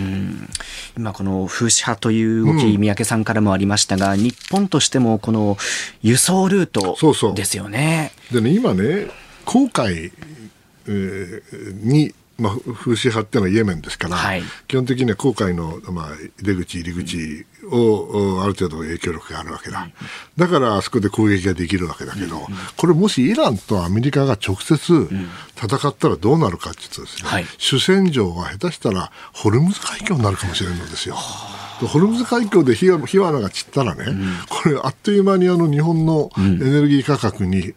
[0.97, 5.57] 今この風刺派という動き、三宅さんからもありましたが日本としてもこの
[6.03, 7.35] 輸送ルートそうそう
[8.33, 8.51] でね。
[8.51, 9.11] でね、今ね、
[9.45, 10.13] 航海、
[10.87, 16.09] えーに、まあ、風刺派っていうのはイエメンですから、はい基本的には航海の、まあ、
[16.43, 19.89] 出口、入り口を、おある程度影響力があるわけだ。
[20.37, 22.47] だからあそこで攻撃ができるわけだけど、
[22.77, 25.09] これもしイランとアメリカが直接
[25.57, 31.15] 戦ったらどうなるかっていうとですね、はい主戦場は下手したらホルムズ海峡になるかもしれないんですよ。
[31.15, 31.21] で
[31.81, 34.05] ホルムズ海峡で火花火花が散ったらね、
[34.49, 37.75] これあっという間にあの日本のエネルギー価格に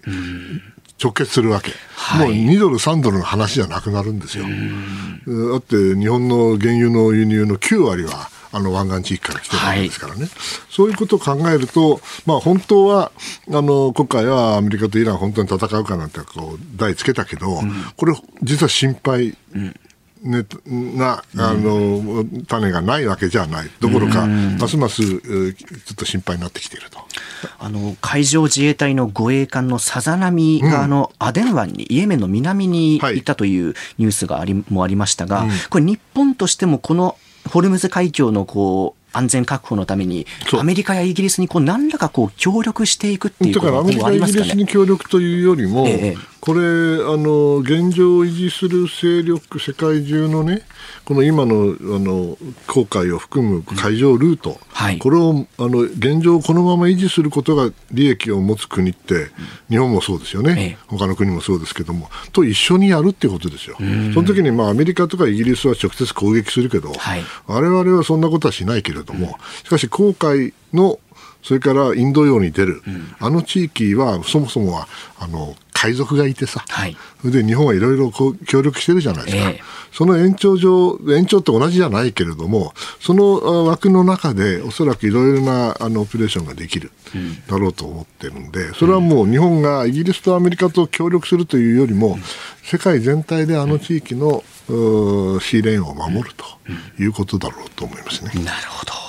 [1.01, 2.27] 直結するわけ、はい。
[2.27, 4.45] もう2ドル、3ドルの話じゃなくなるんですよ。
[4.45, 10.29] だって日本の原油の輸入の9割はあの湾岸地域から来てるわけですからね、はい、
[10.69, 13.11] そういうことを考えると、まあ、本当は
[13.49, 19.37] あの今回はアメリカとイラン本当に戦うかなんてこう台つけたけど、うん、これ実は心配。
[20.23, 20.45] うんね、
[20.95, 23.69] なあの、種がないわけじゃない。
[23.79, 25.19] どころか、ますますちょ
[25.93, 26.99] っと心配になってきていると。
[27.59, 33.21] あの海上自衛隊の護衛艦のさざ波が、あのアデン湾にイエメンの南にい。
[33.21, 50.61] たというニュースがありもありましたが、これ日本としてもこのホルムズ海峡のこう安全確保のために、アメリカやイギリスにこう何らかこう協力していくっていうことがありますか、ね、だからアメリカ、イギリスに協力というよりも、ええ、これあの、現状を維持する勢力、世界中のね、
[51.03, 52.37] この今のあの
[52.67, 59.27] 航海を含む海上ルート、うんはい、これをあの現状をこのまま維持することが利益を持つ国って、
[59.69, 63.75] 日本もそうですよね、ええ、他の国もそうですけども、と一緒にやるってことですよ。
[64.13, 70.97] その時にまあアメリカとかイギリスは直接攻撃するけど、はい、我々はそんなことはしないけれども、しかし航海の
[71.43, 74.87] それからインド洋に出る、うん、あの地域はそもそもは
[75.19, 79.59] あの海賊がいてさ、はい、で日本はいろいろ協力してるじゃないですか、えー、
[79.91, 86.91] その延長上、延長って同じじゃないけれども、その枠の中でおそらくいろいろなあのオペレーションができる
[87.47, 92.17] だろうと思ってるんで、それはもう日本がイギリスとアメリカと協力するというよりも、
[92.63, 96.43] 世界全体であの地域のシーレーンを守ると
[96.99, 98.31] いうことだろうと思いますね。
[98.43, 99.06] なるほど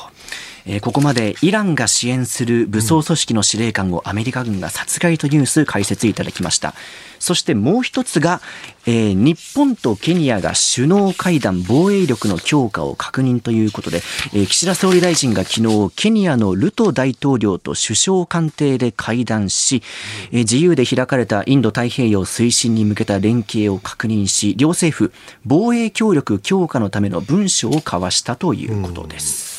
[0.70, 6.74] えここまでイランが支援する武装組織の司令官をアメリカ軍が殺害とニュース解説いただきました
[7.18, 8.42] そしてもう一つが、
[8.86, 14.02] えー、日本とケニアが首脳会談防衛力の強化を確認ということで、
[14.34, 19.82] えー、岸田総理大臣が昨日ケニアのルト大統領と首相官邸で会談し、
[20.30, 25.12] えー、自由で開かれたインド太平洋推進に向けた連携を確認し両政府
[25.46, 29.57] 防衛協力強化のための文書を交わしたということです。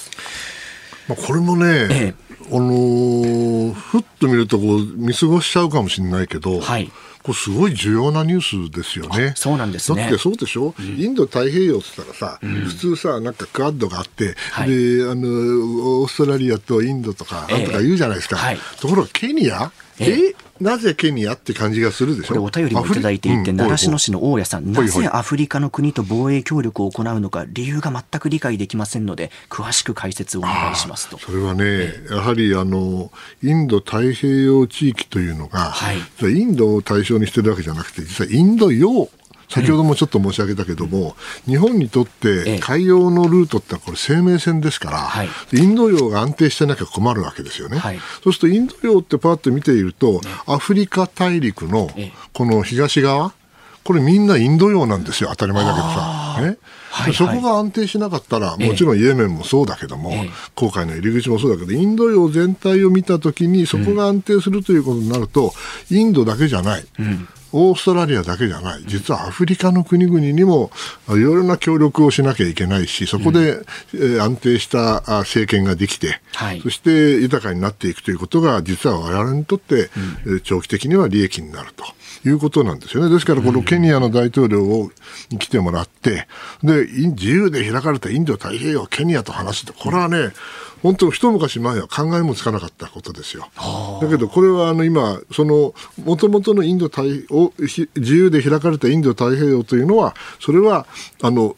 [1.10, 2.14] まあ、これもね、ええ、
[2.52, 6.92] あのー、ふっと見るとこう見過ごしちゃうかもしれないけど、はい、
[7.24, 9.34] これすごい重要なニュースですよね。
[9.36, 10.04] そうなんですね。
[10.04, 18.38] だってそうでしょ、うん、インド太平洋って言ったらさ、うん、普通さ、なんかクアッドがあって、はい、で、あの、オーストラリアとインドとか、なんとか言うじゃないですか。
[18.38, 22.28] えはい、ところがケニアえなぜケニアって感じがするでしょ？
[22.28, 31.18] これお便りもいただいていて、習志野市の大家さん、なぜアフリカの国と防衛協力を行うのか、理由が全く理解できませんので、詳しく解説をお願いしますと。
[31.18, 35.98] それはね、やはりあのインド太平洋地域というのが、はい、
[36.32, 39.10] インドを対象にしてるわけじゃなくて、実はインド洋
[39.50, 47.80] 先ほどもちょっと申し上げたけども、日本にとって海洋のルートってこれ生命線ですから、インド洋が安定してなきゃ困るわけですよね。
[48.24, 51.90] そうするとインド洋ってパッと見ていると、アフリカ大陸の
[52.34, 53.34] この東側、
[53.84, 56.36] これみんなインド洋なんですよ、当たり前だけどさ。
[56.42, 56.46] ね。
[56.46, 56.58] はい
[56.92, 65.54] はい、そこが安定しなかったら、もちろんイエメンもそうだけども、え航海の入り口もそうだけど、インド洋全体を見たときに、そこが安定するということになると、
[65.92, 66.86] うん、インドだけじゃない。
[67.00, 70.72] うんオーストラリアだけじゃない、実はアフリカの国々にも
[71.08, 73.60] いろいろな協力をしなきゃいけないし、そこで、
[73.94, 76.90] うん、安定した政権ができて、はい、そして
[77.20, 79.90] 豊かになっていくということが、実は我々にとって、
[80.44, 81.84] 長期的には利益になると。
[82.26, 83.10] いうことなんですよね。
[83.10, 84.92] ですから、このケニアの大統領を
[85.30, 86.28] に来てもらって、
[86.64, 90.32] で、自由で開かれたインド太平洋、ケニアと話すと、これはね、
[90.82, 93.48] 本当、一昔前は考えもつかなかったことですよ。
[94.02, 95.74] だけど、これはあの今、その、
[96.04, 100.86] もともとのインド太自由で開かれたインド太平洋というのは、それは、
[101.22, 101.56] あの、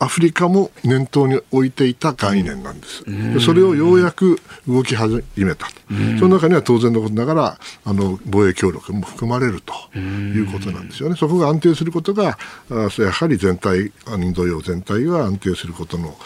[0.00, 3.04] アフリカも念頭に置いていた概念なんです。
[3.44, 5.72] それをようやく動き始めたと。
[6.18, 11.16] その中には当然のことながら、あの、防衛協力も含まれるということなんですよね。
[11.16, 12.38] そこが安定することが、
[12.70, 16.16] やはり全体、インド洋全体が安定することの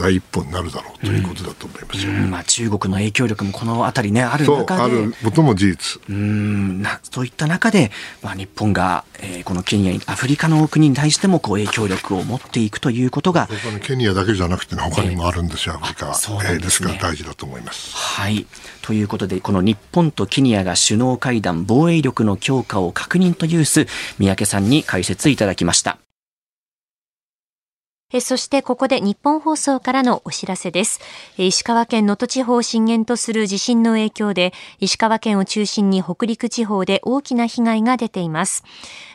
[0.00, 2.12] 第一歩になるだろうということだと思いますよ。
[2.12, 4.82] まあ、中国の影響力もこのあたりね、ある中で。
[4.82, 6.00] あることも事実。
[6.08, 7.90] うんなそういった中で、
[8.22, 13.48] まあ、日本が、えー、このケニア、アフリカの国に対してもこう影響力を持っていくといういうことが。
[13.82, 16.14] ケニアだけじゃなくて、ね、他にもあるんですよ、アフリカは。
[16.14, 17.94] そうです、ね,、から大事だと思います。
[17.94, 18.46] はい。
[18.82, 23.86] ということで、この日本とケニアが首脳会談、防衛力の強化を確認という数、
[24.18, 25.98] 三宅さんに解説いただきました。
[28.14, 31.00] えそしてここで日本放送からのお知らせです。
[31.38, 38.64] 石川県能登地方を震源とする地震の影響で、石川県を中心に北陸地方で大きな被害が出ています。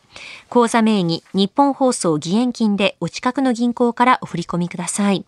[0.49, 5.25] 口座名義日本放送義援金でお近くの銀行からお振り込みください。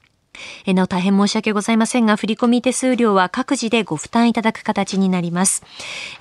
[0.65, 5.63] えなお大変申し訳ございませんが、振込手数料は各自でご負担いただく形になります。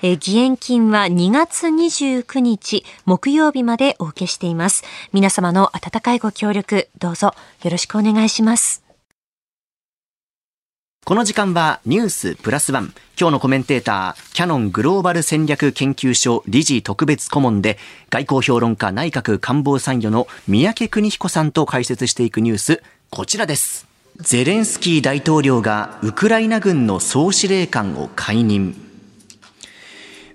[0.02, 4.84] え義援金は2月29日木曜日までお受けしています。
[5.12, 8.91] 皆様の温かいご協力、どうぞよろしくお願いします。
[11.04, 12.94] この時間はニュースプラスワン。
[13.18, 17.76] 今日のコメンテーター、キャノングローバル戦略研究所理事特別顧問で、
[18.08, 23.88] 外交評論家内閣官房参与の三宅邦彦さんと解説していくニュース、こちらです。
[24.20, 28.76] ゼレンスキー大統領がウクライナ軍の総司令官を解任。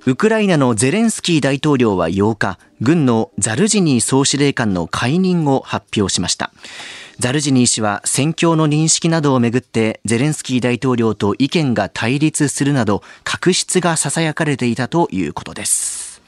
[0.05, 6.51] ウクライナのゼレンスキー大統領は8日、軍のザルジニー総司令官の解任を発表しました。
[7.19, 16.21] ザルジニー氏は戦況の認識などをめぐってゼレンスキー大統領と意見が対立するなど確執が囁かれていたということです。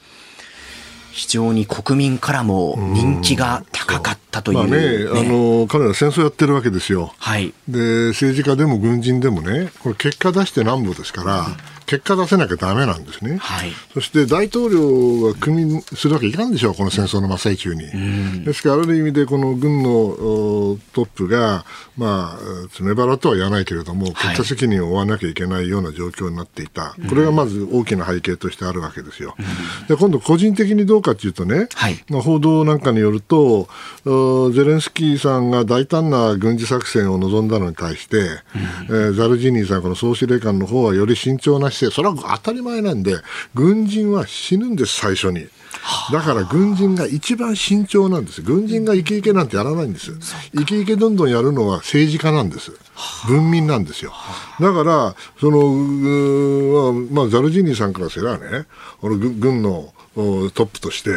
[1.12, 11.56] 非常に国民からも人気が高かったという、ねまあね、あの彼ら戦争やってるわけですよ、はい、で政治家でも軍人でもね、これ結果出してなんぼですから、うん
[11.90, 18.44] 結果出せなきゃだめなんですね、はい、そして大統領が組みするわけいかんでしょう、この戦争の真っ最中に。
[18.44, 21.64] ですから、ある意味でこの軍のトップが、
[21.98, 22.38] まあ、
[22.68, 29.34] 詰め腹とは言わないけれども、結果責任を負わなきゃいけないような状況になっていた、これがまず大きな背景としてあるわけですよ。
[29.88, 33.68] で今度、個人的にどうかというとね、はい、まあ、報道なんかによると、
[34.04, 38.28] ゼレンスキーさんが大胆な軍事作戦を望んだのに対して、
[38.84, 43.16] えー、ザルジニーさん、この総司令官の方はより慎重なして、それは当たり前なんで、
[43.54, 45.46] 軍人は死ぬんです、最初に。
[46.12, 48.42] だから軍人が一番慎重なんです。
[48.42, 50.12] 軍人がイケイケなんてやらないんです。
[50.52, 52.72] イケイケどんどんやるのは政治家なんです。
[53.26, 54.12] 文民なんですよ。
[54.60, 58.66] だから、その、まあ、ザルジニーさんからすればね、
[59.00, 61.10] 軍のトップとして、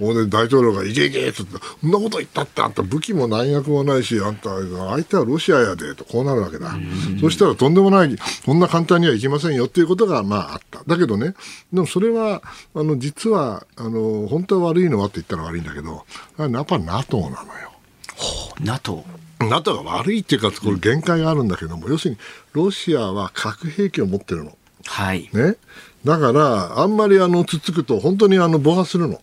[0.00, 11.34] うん、大統領がいけいけってそんなこと言ったってあんた武器も弾薬もないしあんた相手はロシアやでとこうなるわけだ、うん、そしたらとんでもないこんな簡単にはいきませんよっていうことがまああっただけどね
[11.72, 12.42] でもそれは
[12.74, 16.04] あの実はあの本当は悪いのはって言ったら悪いんだけど
[16.38, 17.70] やっぱ NATO なのよ。
[18.60, 19.04] NATO
[19.40, 22.20] NATO が悪いっていうかこれ限界があるんだけども、要するに
[22.52, 24.56] ロシアは核兵器を持ってるの。
[24.86, 25.28] はい。
[25.32, 25.56] ね。
[26.04, 29.20] だから、あんまりあの、つつくと、本当にあの、暴発するの。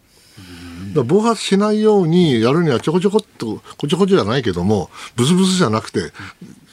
[1.03, 6.11] 暴発しないようにやるにはちょこちょこっと、こちょこちょじゃないけども、ブスブスじゃなくて、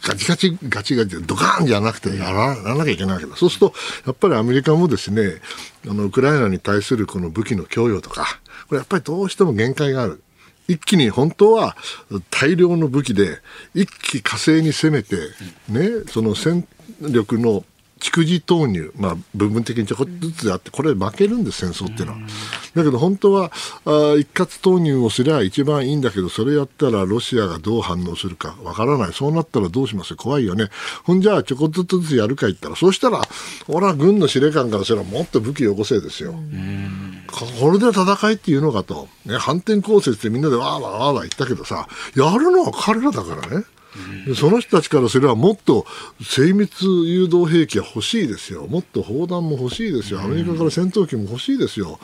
[0.02, 3.36] ガチガチ、ガチガチ、ドカーンじゃなくてやらやらなきゃいけないわけだ。
[3.36, 3.74] そうすると、
[4.06, 5.40] やっぱりアメリカもですね、
[5.88, 10.22] あの、ウクライナに対するこの武器の供与とか、これやっぱりどうしても限界がある。
[10.68, 11.76] 一気に本当は
[12.30, 13.38] 大量の武器で
[13.74, 15.16] 一気火星に攻めて、
[15.70, 16.68] ね、その戦
[17.00, 17.64] 力の
[18.00, 22.18] 蓄次投入、まあ、部分的にちょこっとずつあって、これ負けるんです、戦争っていうのは。
[22.74, 23.50] だけど本当は
[23.84, 29.12] あ一括投入をすれば一番いいんだけど、それやったらロシアがどう反応するかわからない。
[29.12, 30.68] そうなったらどうします怖いよね。
[31.04, 33.20] ほんじゃあちょこっとずつやるか言ったら、そうしたら、
[33.68, 36.34] 俺は軍の司令官からすればもっと武器よこせですよ。
[37.60, 39.08] これで戦いっていうのかと。
[39.26, 43.64] ね、反転攻勢ってみんなでわーわーわーわー言ったけどさ、やるのは彼らだからね。
[44.34, 45.86] その人たちからすればもっと
[46.22, 51.98] 精密誘導兵器が欲しいですよ、もっと砲弾も欲しいですよ、アメリカから戦闘機も欲しいですよ、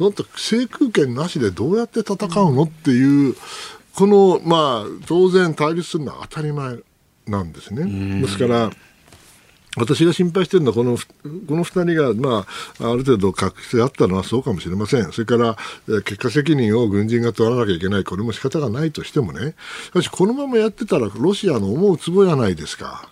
[0.00, 3.34] だって制空権なしでどうやって戦うのっていう、
[3.94, 6.78] この、まあ、当然対立するのは当たり前
[7.26, 8.20] なんですね。
[8.20, 8.70] ですから
[9.76, 12.46] 私が心配しているのはこの、この2人が、ま
[12.80, 15.12] あ、ある程度確執あったのはそうかもしれません。
[15.12, 15.56] それから、
[16.02, 18.04] 結果責任を軍人が取らなきゃいけない。
[18.04, 19.54] これも仕方がないとしてもね。
[19.86, 23.08] しかし、このままやってたら、ロシアの思うつぼやないですか。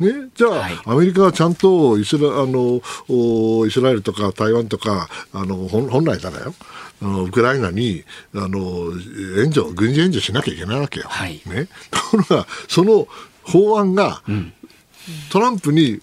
[0.00, 2.80] ね、じゃあ、はい、アメリカはちゃんとイスラあの
[3.66, 6.54] イスラエルとか台湾とかあの本来ならよ
[7.02, 8.02] あのウクライナに
[8.34, 8.92] あの
[9.42, 11.06] 援助軍事援助しなきゃいけないわけよ。
[11.06, 13.08] はい、ね、ところがその
[13.42, 14.54] 法案が、うん
[15.30, 16.00] トランプに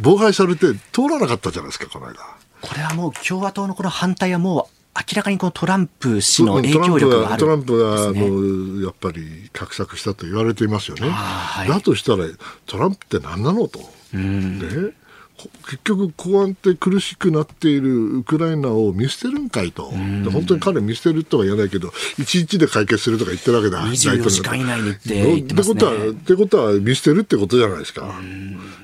[0.00, 2.14] 妨害されて通らなかったじゃないですか、この間。
[2.60, 11.08] これはもう共和党のこの反対はもう明らかにこのトランプ氏の影響力がある、トランプが、あのやっぱり画策したと言われていますよね。
[11.10, 12.24] はい、だとしたら
[12.64, 13.78] トランプって何なのと。
[14.12, 14.94] ね
[15.36, 25.74] 結局、公安って苦しくなっているウクライナを見捨てるんかいと、本当に彼見捨てるとは言わないけど、1日で解決するとか言ってるわけだ、24時間以内にって言ってますね。
[25.74, 28.18] ってことは、ってことは見捨てるってことじゃないですか。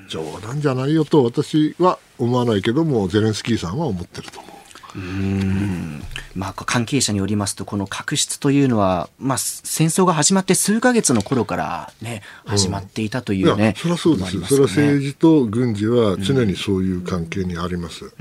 [0.07, 4.52] 冗談じゃないよと私は思わないけども、ゼレンスキーさんは思ってると思う。
[6.35, 13.75] まあ、関係者によりますと、この確執というのは、まあ、戦争が始まって数ヶ月の頃からね、始まっていたというね。
[13.77, 14.35] それはそうです。
[14.35, 18.11] のもありまそれは政治と軍事は常にそういう関係にあります。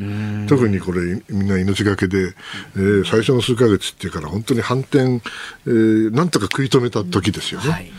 [0.49, 2.35] 特にこれ、みんな命がけで、
[2.77, 5.20] えー最初の数ヶ月っていうから、本当に反転、
[5.66, 7.70] えーなんとか食い止めた時ですよね。
[7.70, 7.93] はい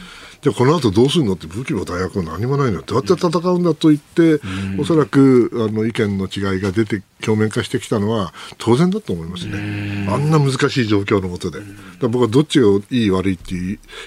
[0.43, 4.41] じゃあこの後どうするのって武器も弾薬も何もないのどうやって戦うんだと言って、
[4.77, 10.05] おそらくあの意見の違いが出て表面化してきたのは当然だと思いますね。
[10.11, 11.61] あんな難しい状況のもとで。
[12.01, 13.55] 僕はどっちがいい悪いって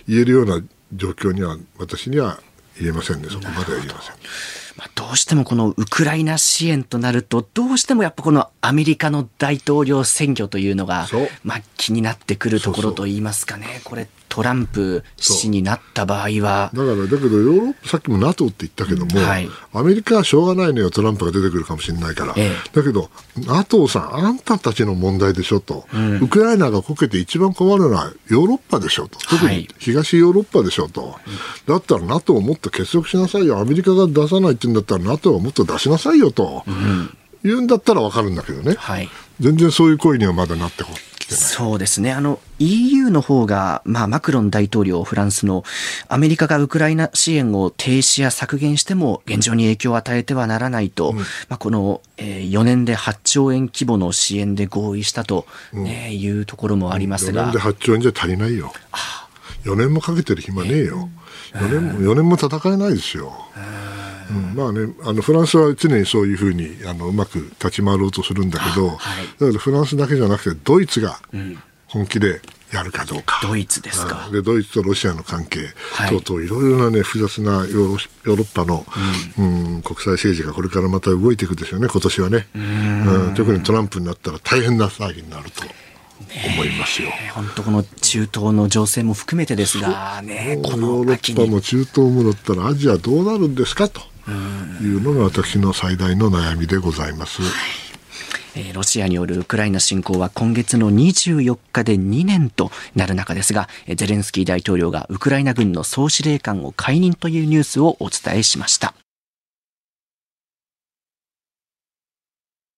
[0.06, 0.60] 言えるような
[0.92, 2.38] 状況には私には
[2.78, 3.28] 言えませんね。
[3.30, 4.14] そこまでは言えません。
[4.96, 19.48] まあ、どうしてもこのウクライナ支援となると、どうしてもやっぱこのアメリカの大統領選挙というのがそう、まあ、気になってくるところといいますかね、これ、トランプ氏になった場合は、だから、だけどヨーロッパ、さっきも NATO って言ったけども、はい。
[19.72, 22.34] アメリカはしょうがないのよ、トランプが出てくるかもしれないから。
[22.36, 22.70] ええ。
[22.74, 23.10] だけど、
[23.46, 25.86] NATO さん、あんたたちの問題でしょと、
[26.20, 29.56] ウクライナがこけて一番困るのはヨーロッパでしょと、特はい。
[29.58, 31.14] に東ヨーロッパでしょと、
[31.66, 36.64] だったら NATO をもっと結束しなさいよ、アメリカが出さないって言うんだったら NATO はもっと出しなさいよと、
[37.42, 39.08] 言うんだったら分かるんだけどね、はい。
[39.40, 41.42] 全然そういう声にはまだなってこきてない。
[41.42, 42.12] そうですね。
[42.12, 45.64] あの、EU の方が、まあ、マクロン大統領、フランスの、
[46.08, 58.72] アメリカがウクライナ支援を停止や削減しても、現状に影響を与えてはならないと、まあ、この、えー4年で8兆円規模の支援で合意したと、ねいうところもあります4が年で、8兆円じゃ足りないよ。
[59.64, 61.10] 4年もかけてる暇ねえよ。
[61.54, 63.32] 4年も ,4 年も戦えないですよ。
[64.30, 68.98] うん、まあね、あのフランスは常にそういうふうにあのうまく立ち回ろうとするんだけど、だか
[69.40, 71.20] らフランスだけじゃなくてドイツが
[71.86, 72.40] 本気で
[72.72, 73.40] やるかどうか。
[73.42, 74.26] ドイツですか。
[74.26, 74.32] うん。
[74.32, 75.60] でドイツとロシアの関係。
[75.92, 76.20] はい。
[76.20, 78.84] 等々いろいろなね複雑なヨーロヨーロッパの、
[79.38, 79.82] うん。
[79.82, 82.58] 国際政治がこれからまた動いていくでしょうね今年はね、う
[83.30, 83.34] ん。
[83.36, 85.62] 特にトランプになったら大変な騒ぎになると
[86.54, 87.10] 思いますよ。
[87.34, 91.14] 本当この中東の情勢も含めてですが、ね、こヨのーロ。
[91.14, 94.00] ッパも中東もだったらアジアどうなるんですかと
[94.30, 97.42] いうのが私の最大の悩みでございます。
[98.56, 108.94] えーロシアによるウクライナ侵攻は今月の24日で2年となる中ですが、えーゼレンスキー大統領がウクライナ軍の総司令官を解任というニュースをお伝えしました。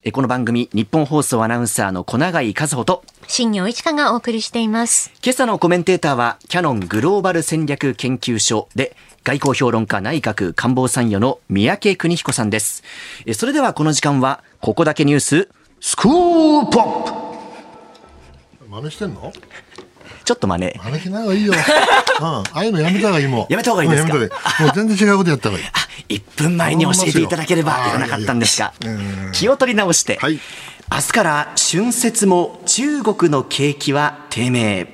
[0.04, 5.12] えーこの番組、日本放送アナウンサーの小永井和穂と、新業一華がお送りしています。
[5.22, 12.82] 今朝のコメンテーターは、キャノングローバル戦略研究所で、外交評論家内閣官房参与の三宅邦彦さんです。
[13.26, 15.48] えそれではこの時間は、ここだけニュース、
[15.80, 17.12] スクープアップ
[18.70, 19.32] 真似してんの？
[20.24, 20.72] ちょっと真似。
[20.78, 21.52] 真似しない方がいいよ。
[22.20, 22.26] うん。
[22.26, 23.46] ああいうのやめた方がいいもん。
[23.48, 24.14] やめた方がいいですか？
[24.14, 25.64] うんもう全然違うことやった方がい
[26.08, 26.14] い。
[26.16, 30.38] 1分前に教えていただければあーいらなかったんですがいやいやうん、気を取り直して、はい
[30.90, 34.86] 明日から春節も中国の景気は低迷。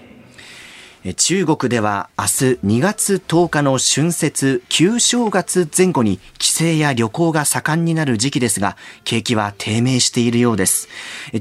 [1.12, 2.28] 中国では明日
[2.64, 10.88] 2月10日の春節、旧正月前後に帰省や旅行が盛んになる時期ですが、景気は低迷しているようです。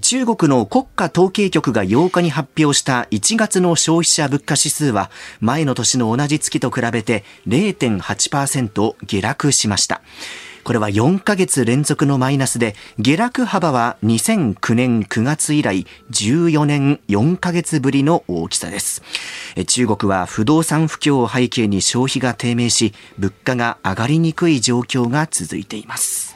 [0.01, 5.09] 中国の国家統計局が8日に発表した1月の消費者物価指数は
[5.39, 10.01] 前の年の同じ月と比べて0.8%下落しました。
[10.63, 19.01] これは4ヶ月連続のマイナスで、下落幅は2009年9月以来14年4ヶ月ぶりの大きさです。
[19.67, 26.32] 中国は不動産不況を背景に消費が低迷し、物価が上がりにくい状況が続いています。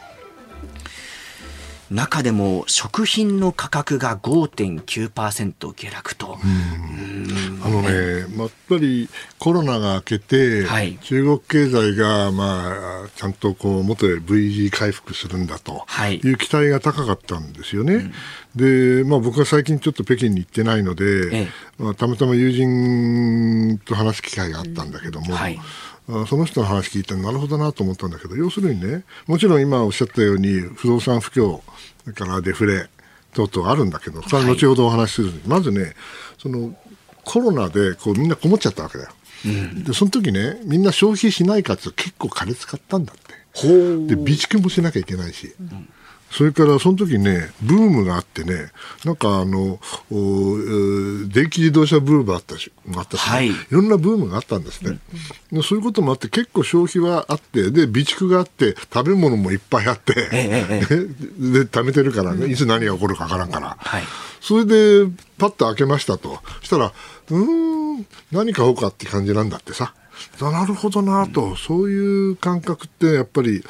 [1.90, 6.38] 中でも食品の価格が5.9%下落と、
[7.64, 9.10] あのね、まあやっぱり
[9.40, 10.98] コロナが明けて、はい。
[11.02, 16.18] 中国経済が、まあ、ちゃんとこう元へ V 字回復するんだとはい。
[16.18, 18.12] いう期待が高かったんですよね。
[18.56, 21.48] で、まあ、僕は最近ちょっと北京に行ってないので、ええ。
[21.78, 25.60] まあ、たまたま友人と話す機会があったんだけども、はい。
[26.10, 31.60] あその人の話聞いてなるほどなと思ったんだけど要するにねもちろん今おっしゃったように不動産不況
[32.08, 32.88] それからデフレ
[33.34, 35.94] 等々あるんだけどそれは後ほどお話しする、まずね
[36.38, 36.74] その
[37.26, 39.12] コロナでこうみんなこもっちゃったわけだよ、
[39.84, 43.28] でその時ねみんな消費しないかっていうと結構金使ったんだって。
[43.58, 45.54] で備蓄もしなきゃいけないし、
[46.32, 48.72] それからその時ね、ブームがあってね、
[49.06, 49.80] なんかあの、
[51.30, 55.00] 電気自動車ブームがあったし、あったしね、はいいろんなブームがあったんですね。
[55.52, 60.96] でそういうこともあって、結構消費はあって、で、備蓄があって、食べ物もいっぱいあって、えええ
[61.52, 63.78] で、貯めてるからね、いつ何が起こるかわからんから。
[63.80, 64.04] はい
[64.40, 66.40] それで、パッと開けましたと。
[66.60, 66.94] そしたら、
[67.32, 69.94] うーん、何買おうかって感じなんだってさ。
[70.42, 73.64] なるほどなと、そういう感覚ってやっぱり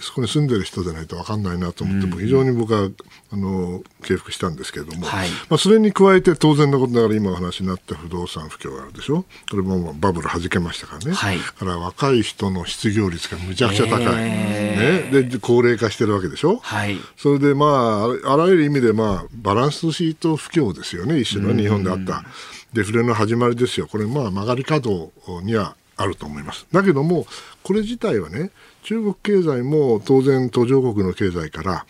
[0.00, 2.88] そこに住んでる人でないと分かんないなと思って、も非常に僕は
[3.32, 5.28] あの敬服したんですけれども、はい。
[5.48, 9.24] まあ、それに加えて当然のことながら今お話になった不動産不況があるでしょ。
[9.50, 11.38] これもバブル弾けましたからね、はい。
[11.38, 16.98] だから若い人の失業率がむちゃくちゃ高い、えね、で高齢化してるわけでしょ、はい。
[17.16, 22.24] それでまあ、あらあらゆる意味で、まあ、バランスシート不況ですよね、一種の日本であった。
[22.72, 25.10] デフレの始まりですよ、これ、まあ、曲がり角
[25.42, 26.66] にはあると思います。
[26.72, 27.26] だけども、
[27.62, 28.50] これ自体はね、
[28.82, 31.86] 中国経済も当然、途上国の経済から、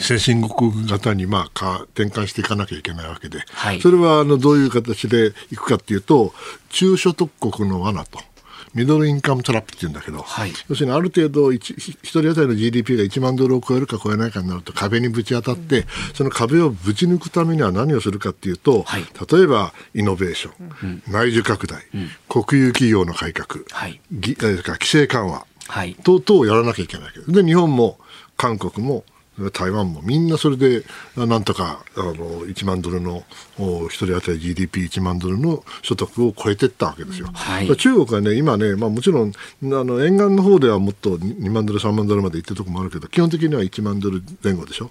[0.00, 6.32] 先進国型にまあか転換していかなきゃいけないわけで、はいそれはあのどういう形でいくかっていうと、
[6.70, 8.20] 中所得国の罠と。
[8.74, 10.52] ミドルインカムトラップって言うんだけど、はい。
[10.68, 19.04] 要するにある程度一、一人当たりの GDP が1万ドルを超えるか超えないかになると壁にぶち当たって、その壁をぶち抜くためには何をするかっていうと、はい。
[19.30, 21.82] 例えばイノベーション、内需拡大、
[22.28, 24.00] 国有企業の改革、はい。
[24.10, 25.96] 規制緩和、はい。
[26.02, 27.18] 等々をやらなきゃいけないわけ。
[27.18, 27.32] です。
[27.32, 27.98] で、日本も
[28.36, 29.04] 韓国も
[29.52, 30.84] 台湾もみんなそれで
[31.16, 32.14] あなんとかあの
[32.46, 33.24] 1万ドルの
[33.58, 37.28] お一人当たり GDP1 万ドルの所得を超えていったわけですよ。
[37.32, 39.32] はい中国はね、今ね、まあ、もちろんあ
[39.62, 44.90] の沿岸の方ではもっと2万ドル、3万ドルまで行ってるところもあるけど、基本的には1万ドル前後でしょ。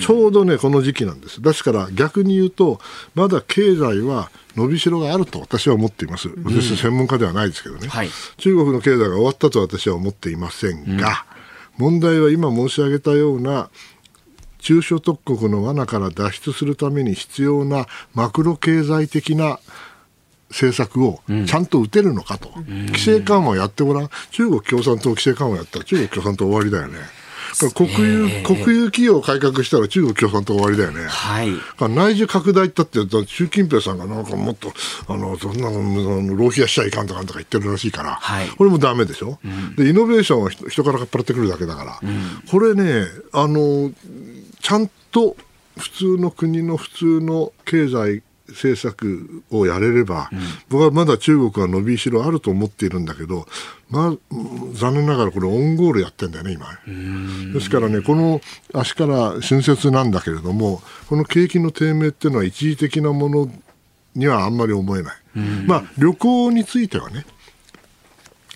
[0.00, 1.40] ちょうどね、この時期なんです。
[1.40, 2.80] ですから逆に言うと、
[3.14, 6.28] まだ経済は伸びしろがあると私は思っています。
[6.44, 7.88] 私、専門家ではないですけどね。
[7.88, 11.24] はい中国の経済が終わったと私は思っていませんが、
[11.78, 13.70] 問題は今申し上げたような
[14.58, 19.60] 中所得国の罠から脱出するために必要なマクロ経済的な
[20.50, 26.98] 政策をちゃんと打てるのかと、規制緩和をやってごらん、中国共産党規制緩和やったら中国共産党終わりだよね。
[27.74, 31.06] 国有、国有企業を改革したら中国共産党終わりだよね。
[31.06, 31.48] はい。
[31.80, 34.72] 内需拡大ったって、習近平さんがなんかもっと、
[35.08, 38.48] あの、そんなの、浪費はしちゃいかんとかとか言ってるらしいから、はい。
[38.48, 39.38] これもダメでしょ、
[39.76, 42.00] で、イノベーションは人人からかっぱらってくるだけだから、
[42.50, 43.90] これね、あの、
[44.60, 45.36] ちゃんと
[45.76, 50.30] 普通の国の普通の経済政策をやれれば、
[50.68, 53.46] 僕はまだ中国は伸びしろあると思っているんだけど、
[53.90, 54.34] まあ、
[54.74, 56.66] 残念ながらこれオンゴールやってんだよね、今。
[57.52, 58.40] ですからね、この
[58.72, 63.50] 足から春節なんだけれども、この景気の低迷っていうのは一時的なもの
[64.14, 65.16] にはあんまり思えない。
[65.66, 67.24] まあ、旅行についてはね、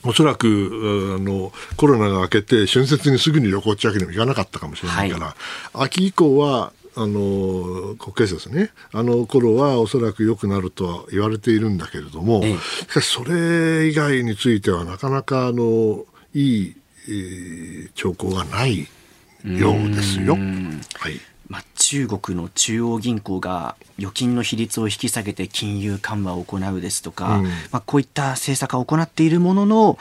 [0.04, 5.36] おそらくうあのコロナが明けて春節にすぐに旅行ってわけにもいかなかったかもしれないから、
[5.74, 8.70] 秋以降はあの国慶節ね。
[8.92, 12.58] あの頃はおそらく良くなるとは言われているんだけれども、ええ。
[12.58, 16.76] しかしそれ以外についてはなかなかあのいい、
[17.08, 18.88] えー兆候がない
[19.44, 20.34] ようですよ。
[20.34, 20.38] は
[21.08, 21.20] い。
[21.48, 27.44] まあ、中国の中央銀行が預金の比率を引き下げて金融緩和を行うですとか、うん。
[27.44, 29.98] まあ、こういった政策を行っているものの、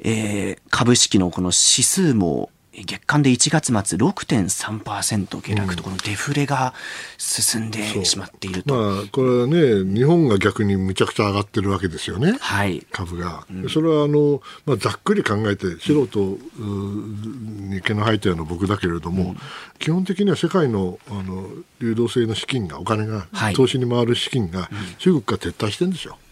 [0.00, 6.72] えー株式のこの指数も月間で1月末6.3%下落と、このデフレが
[7.18, 8.74] 進んでしまっていると。
[8.74, 12.36] まあ、これはね、日本が逆にむちゃくちゃ上がってるわけですよね。
[12.40, 12.86] はい。
[12.90, 19.36] 株が、それはあの、まあ、ざっくり考えて素人うに毛の生えたような僕だけれども、
[19.78, 21.48] 基本的には世界のあの
[21.80, 23.54] 流動性の資金がお金が、はい。
[23.54, 26.16] 投資に回る資金が中国から撤退してるんですよ。
[26.16, 26.22] うん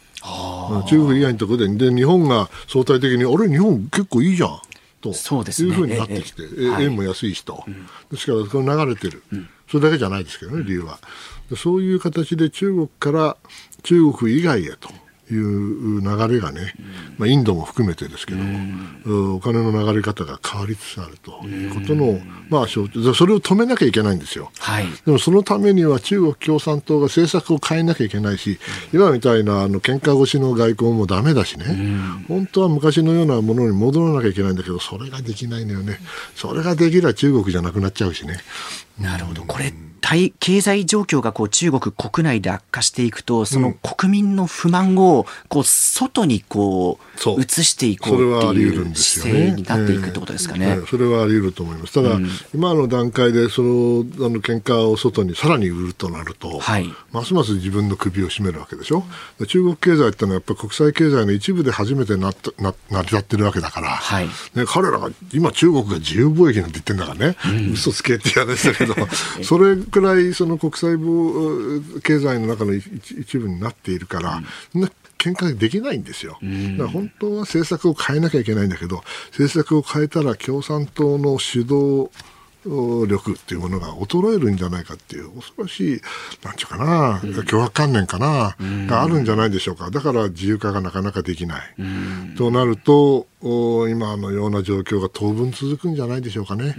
[0.86, 1.90] 中国以外のところで。
[1.90, 4.60] で日本が相対的にあれ日本結構いいじゃん
[5.00, 5.70] とそうですね。
[5.70, 6.46] いうふうになってきて、え
[6.80, 7.64] え円も安いしと、
[8.10, 9.22] ですからこれ流れてる、
[9.70, 10.98] それだけじゃないですけどね理由は。
[11.48, 13.36] でそういう形で中国から
[13.82, 14.90] 中国以外へと
[15.34, 16.74] いう流れがね、
[17.18, 18.40] まあ、インドも含めてですけど
[19.36, 22.18] お金の流れ方が変わりつつあるということの、
[22.48, 24.50] まあ、象徴それを止めなきゃいけないんですよ。
[24.58, 28.58] はいでもそのためには中国共産党が政策を変えなきゃいけないし、
[28.92, 31.64] 今みたいなあの喧嘩越しの外交もダメだしね、
[32.28, 35.98] 本当は昔のようなものに戻らなきゃいけないんだけど、それができないのよね。
[36.34, 38.38] それができれば中国じゃなくなっちゃうしね。
[38.98, 39.42] なるほど。
[39.42, 47.38] これ、対経済状況がこう中国国内で悪化していくと、その国民の不満をこう外にこそう。
[47.38, 49.46] う移していこそうれはあっていうり得るんですよ姿ね。
[49.50, 50.76] 勢になっていくってことですかね。
[50.78, 51.92] ええそれはあり得ると思います。
[51.94, 52.18] ただ、
[52.54, 56.92] 今の段階でそのあの喧嘩を外にさらに売るとなると、はい。
[57.12, 59.04] ますます自分の首を絞めるわけでしょ？
[59.46, 64.26] 中国経済ってのはやっぱり国際経済の一部で初めてなな成り立ってるわけだから、はい。
[64.54, 67.36] ね、彼らが今中国が自由貿易なんて言ってんだからね、
[67.72, 68.94] 嘘つけって言われてたけど、
[69.42, 72.86] それくらいその国際貿経済の中の一
[73.18, 74.82] 一部になっているから、そん。
[74.82, 76.38] な喧嘩できないんですよ。
[76.40, 82.10] だから本当は政策を変えなきゃいけないんだけど、政策を変えたら共産党の主導
[82.64, 86.00] 力っていうものが衰えるんじゃないかっていう恐ろしい
[86.42, 89.90] なんていうかな、脅迫観念かな、があるんじゃないでしょうか。
[89.90, 91.74] だから自由化がなかなかできない、
[92.38, 93.26] となると
[93.90, 96.76] 今のような状況が当分続くんじゃないでしょうかね。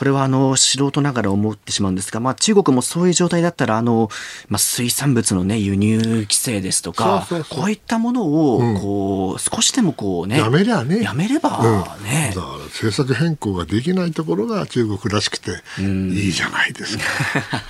[0.00, 4.10] うんこれはあの素人ながら思ってしまうんですが、まあ、中国もそういう状態だったらあの、
[4.48, 11.02] まあ、水産物の、ね、輸入規制ですとかこういったものをこう、うん、少しでもこう、ね、やめりゃね。
[11.02, 17.04] やめればね、うん、だから政策変更ができないところが中国らしくていいじゃないですか。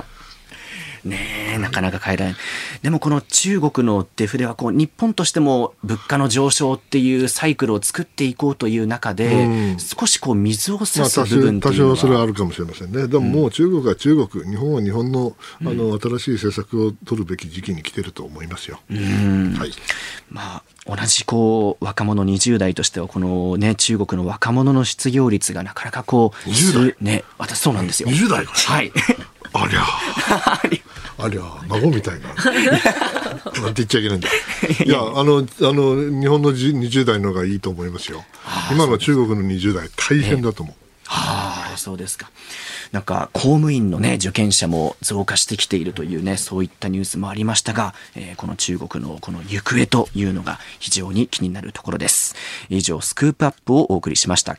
[1.06, 2.40] ねなかなか変えられない。
[2.82, 13.08] でもこの中国のデフレはこう日本としても物価の上昇っていうサイクルを作っていこうという中で、うん、少しこう水を差す部分多少それはあるかもしれませんね。
[13.08, 18.80] でももう中国は中国、日本は日本のあの新しい政策を取るべき時期に来てると思いますよ。
[18.88, 19.72] はい、
[20.30, 26.96] まあ同じこう若者20代としてはこのね中国の若者の失業率がなかなかこう20代？
[27.00, 28.08] ね私そうなんですよ。
[28.08, 28.92] 20代はい。
[29.52, 29.82] ありゃ
[31.18, 32.28] ありゃ孫みたいな
[33.62, 34.28] なんて言っちゃいけないんだ
[34.84, 38.24] いやあのあの日本の20代の方がいいと思いますよ
[38.70, 40.76] 今の中国の20代大変だと思う、
[41.08, 42.30] はあ、そうですか。
[42.92, 52.34] なんか公務員のね受験者も増加してきているというねそういったニュースもありましたが、えー、この中国のこの行方というのが非常に気になるところです。
[52.68, 54.58] 以上スクープアップをお送りしました。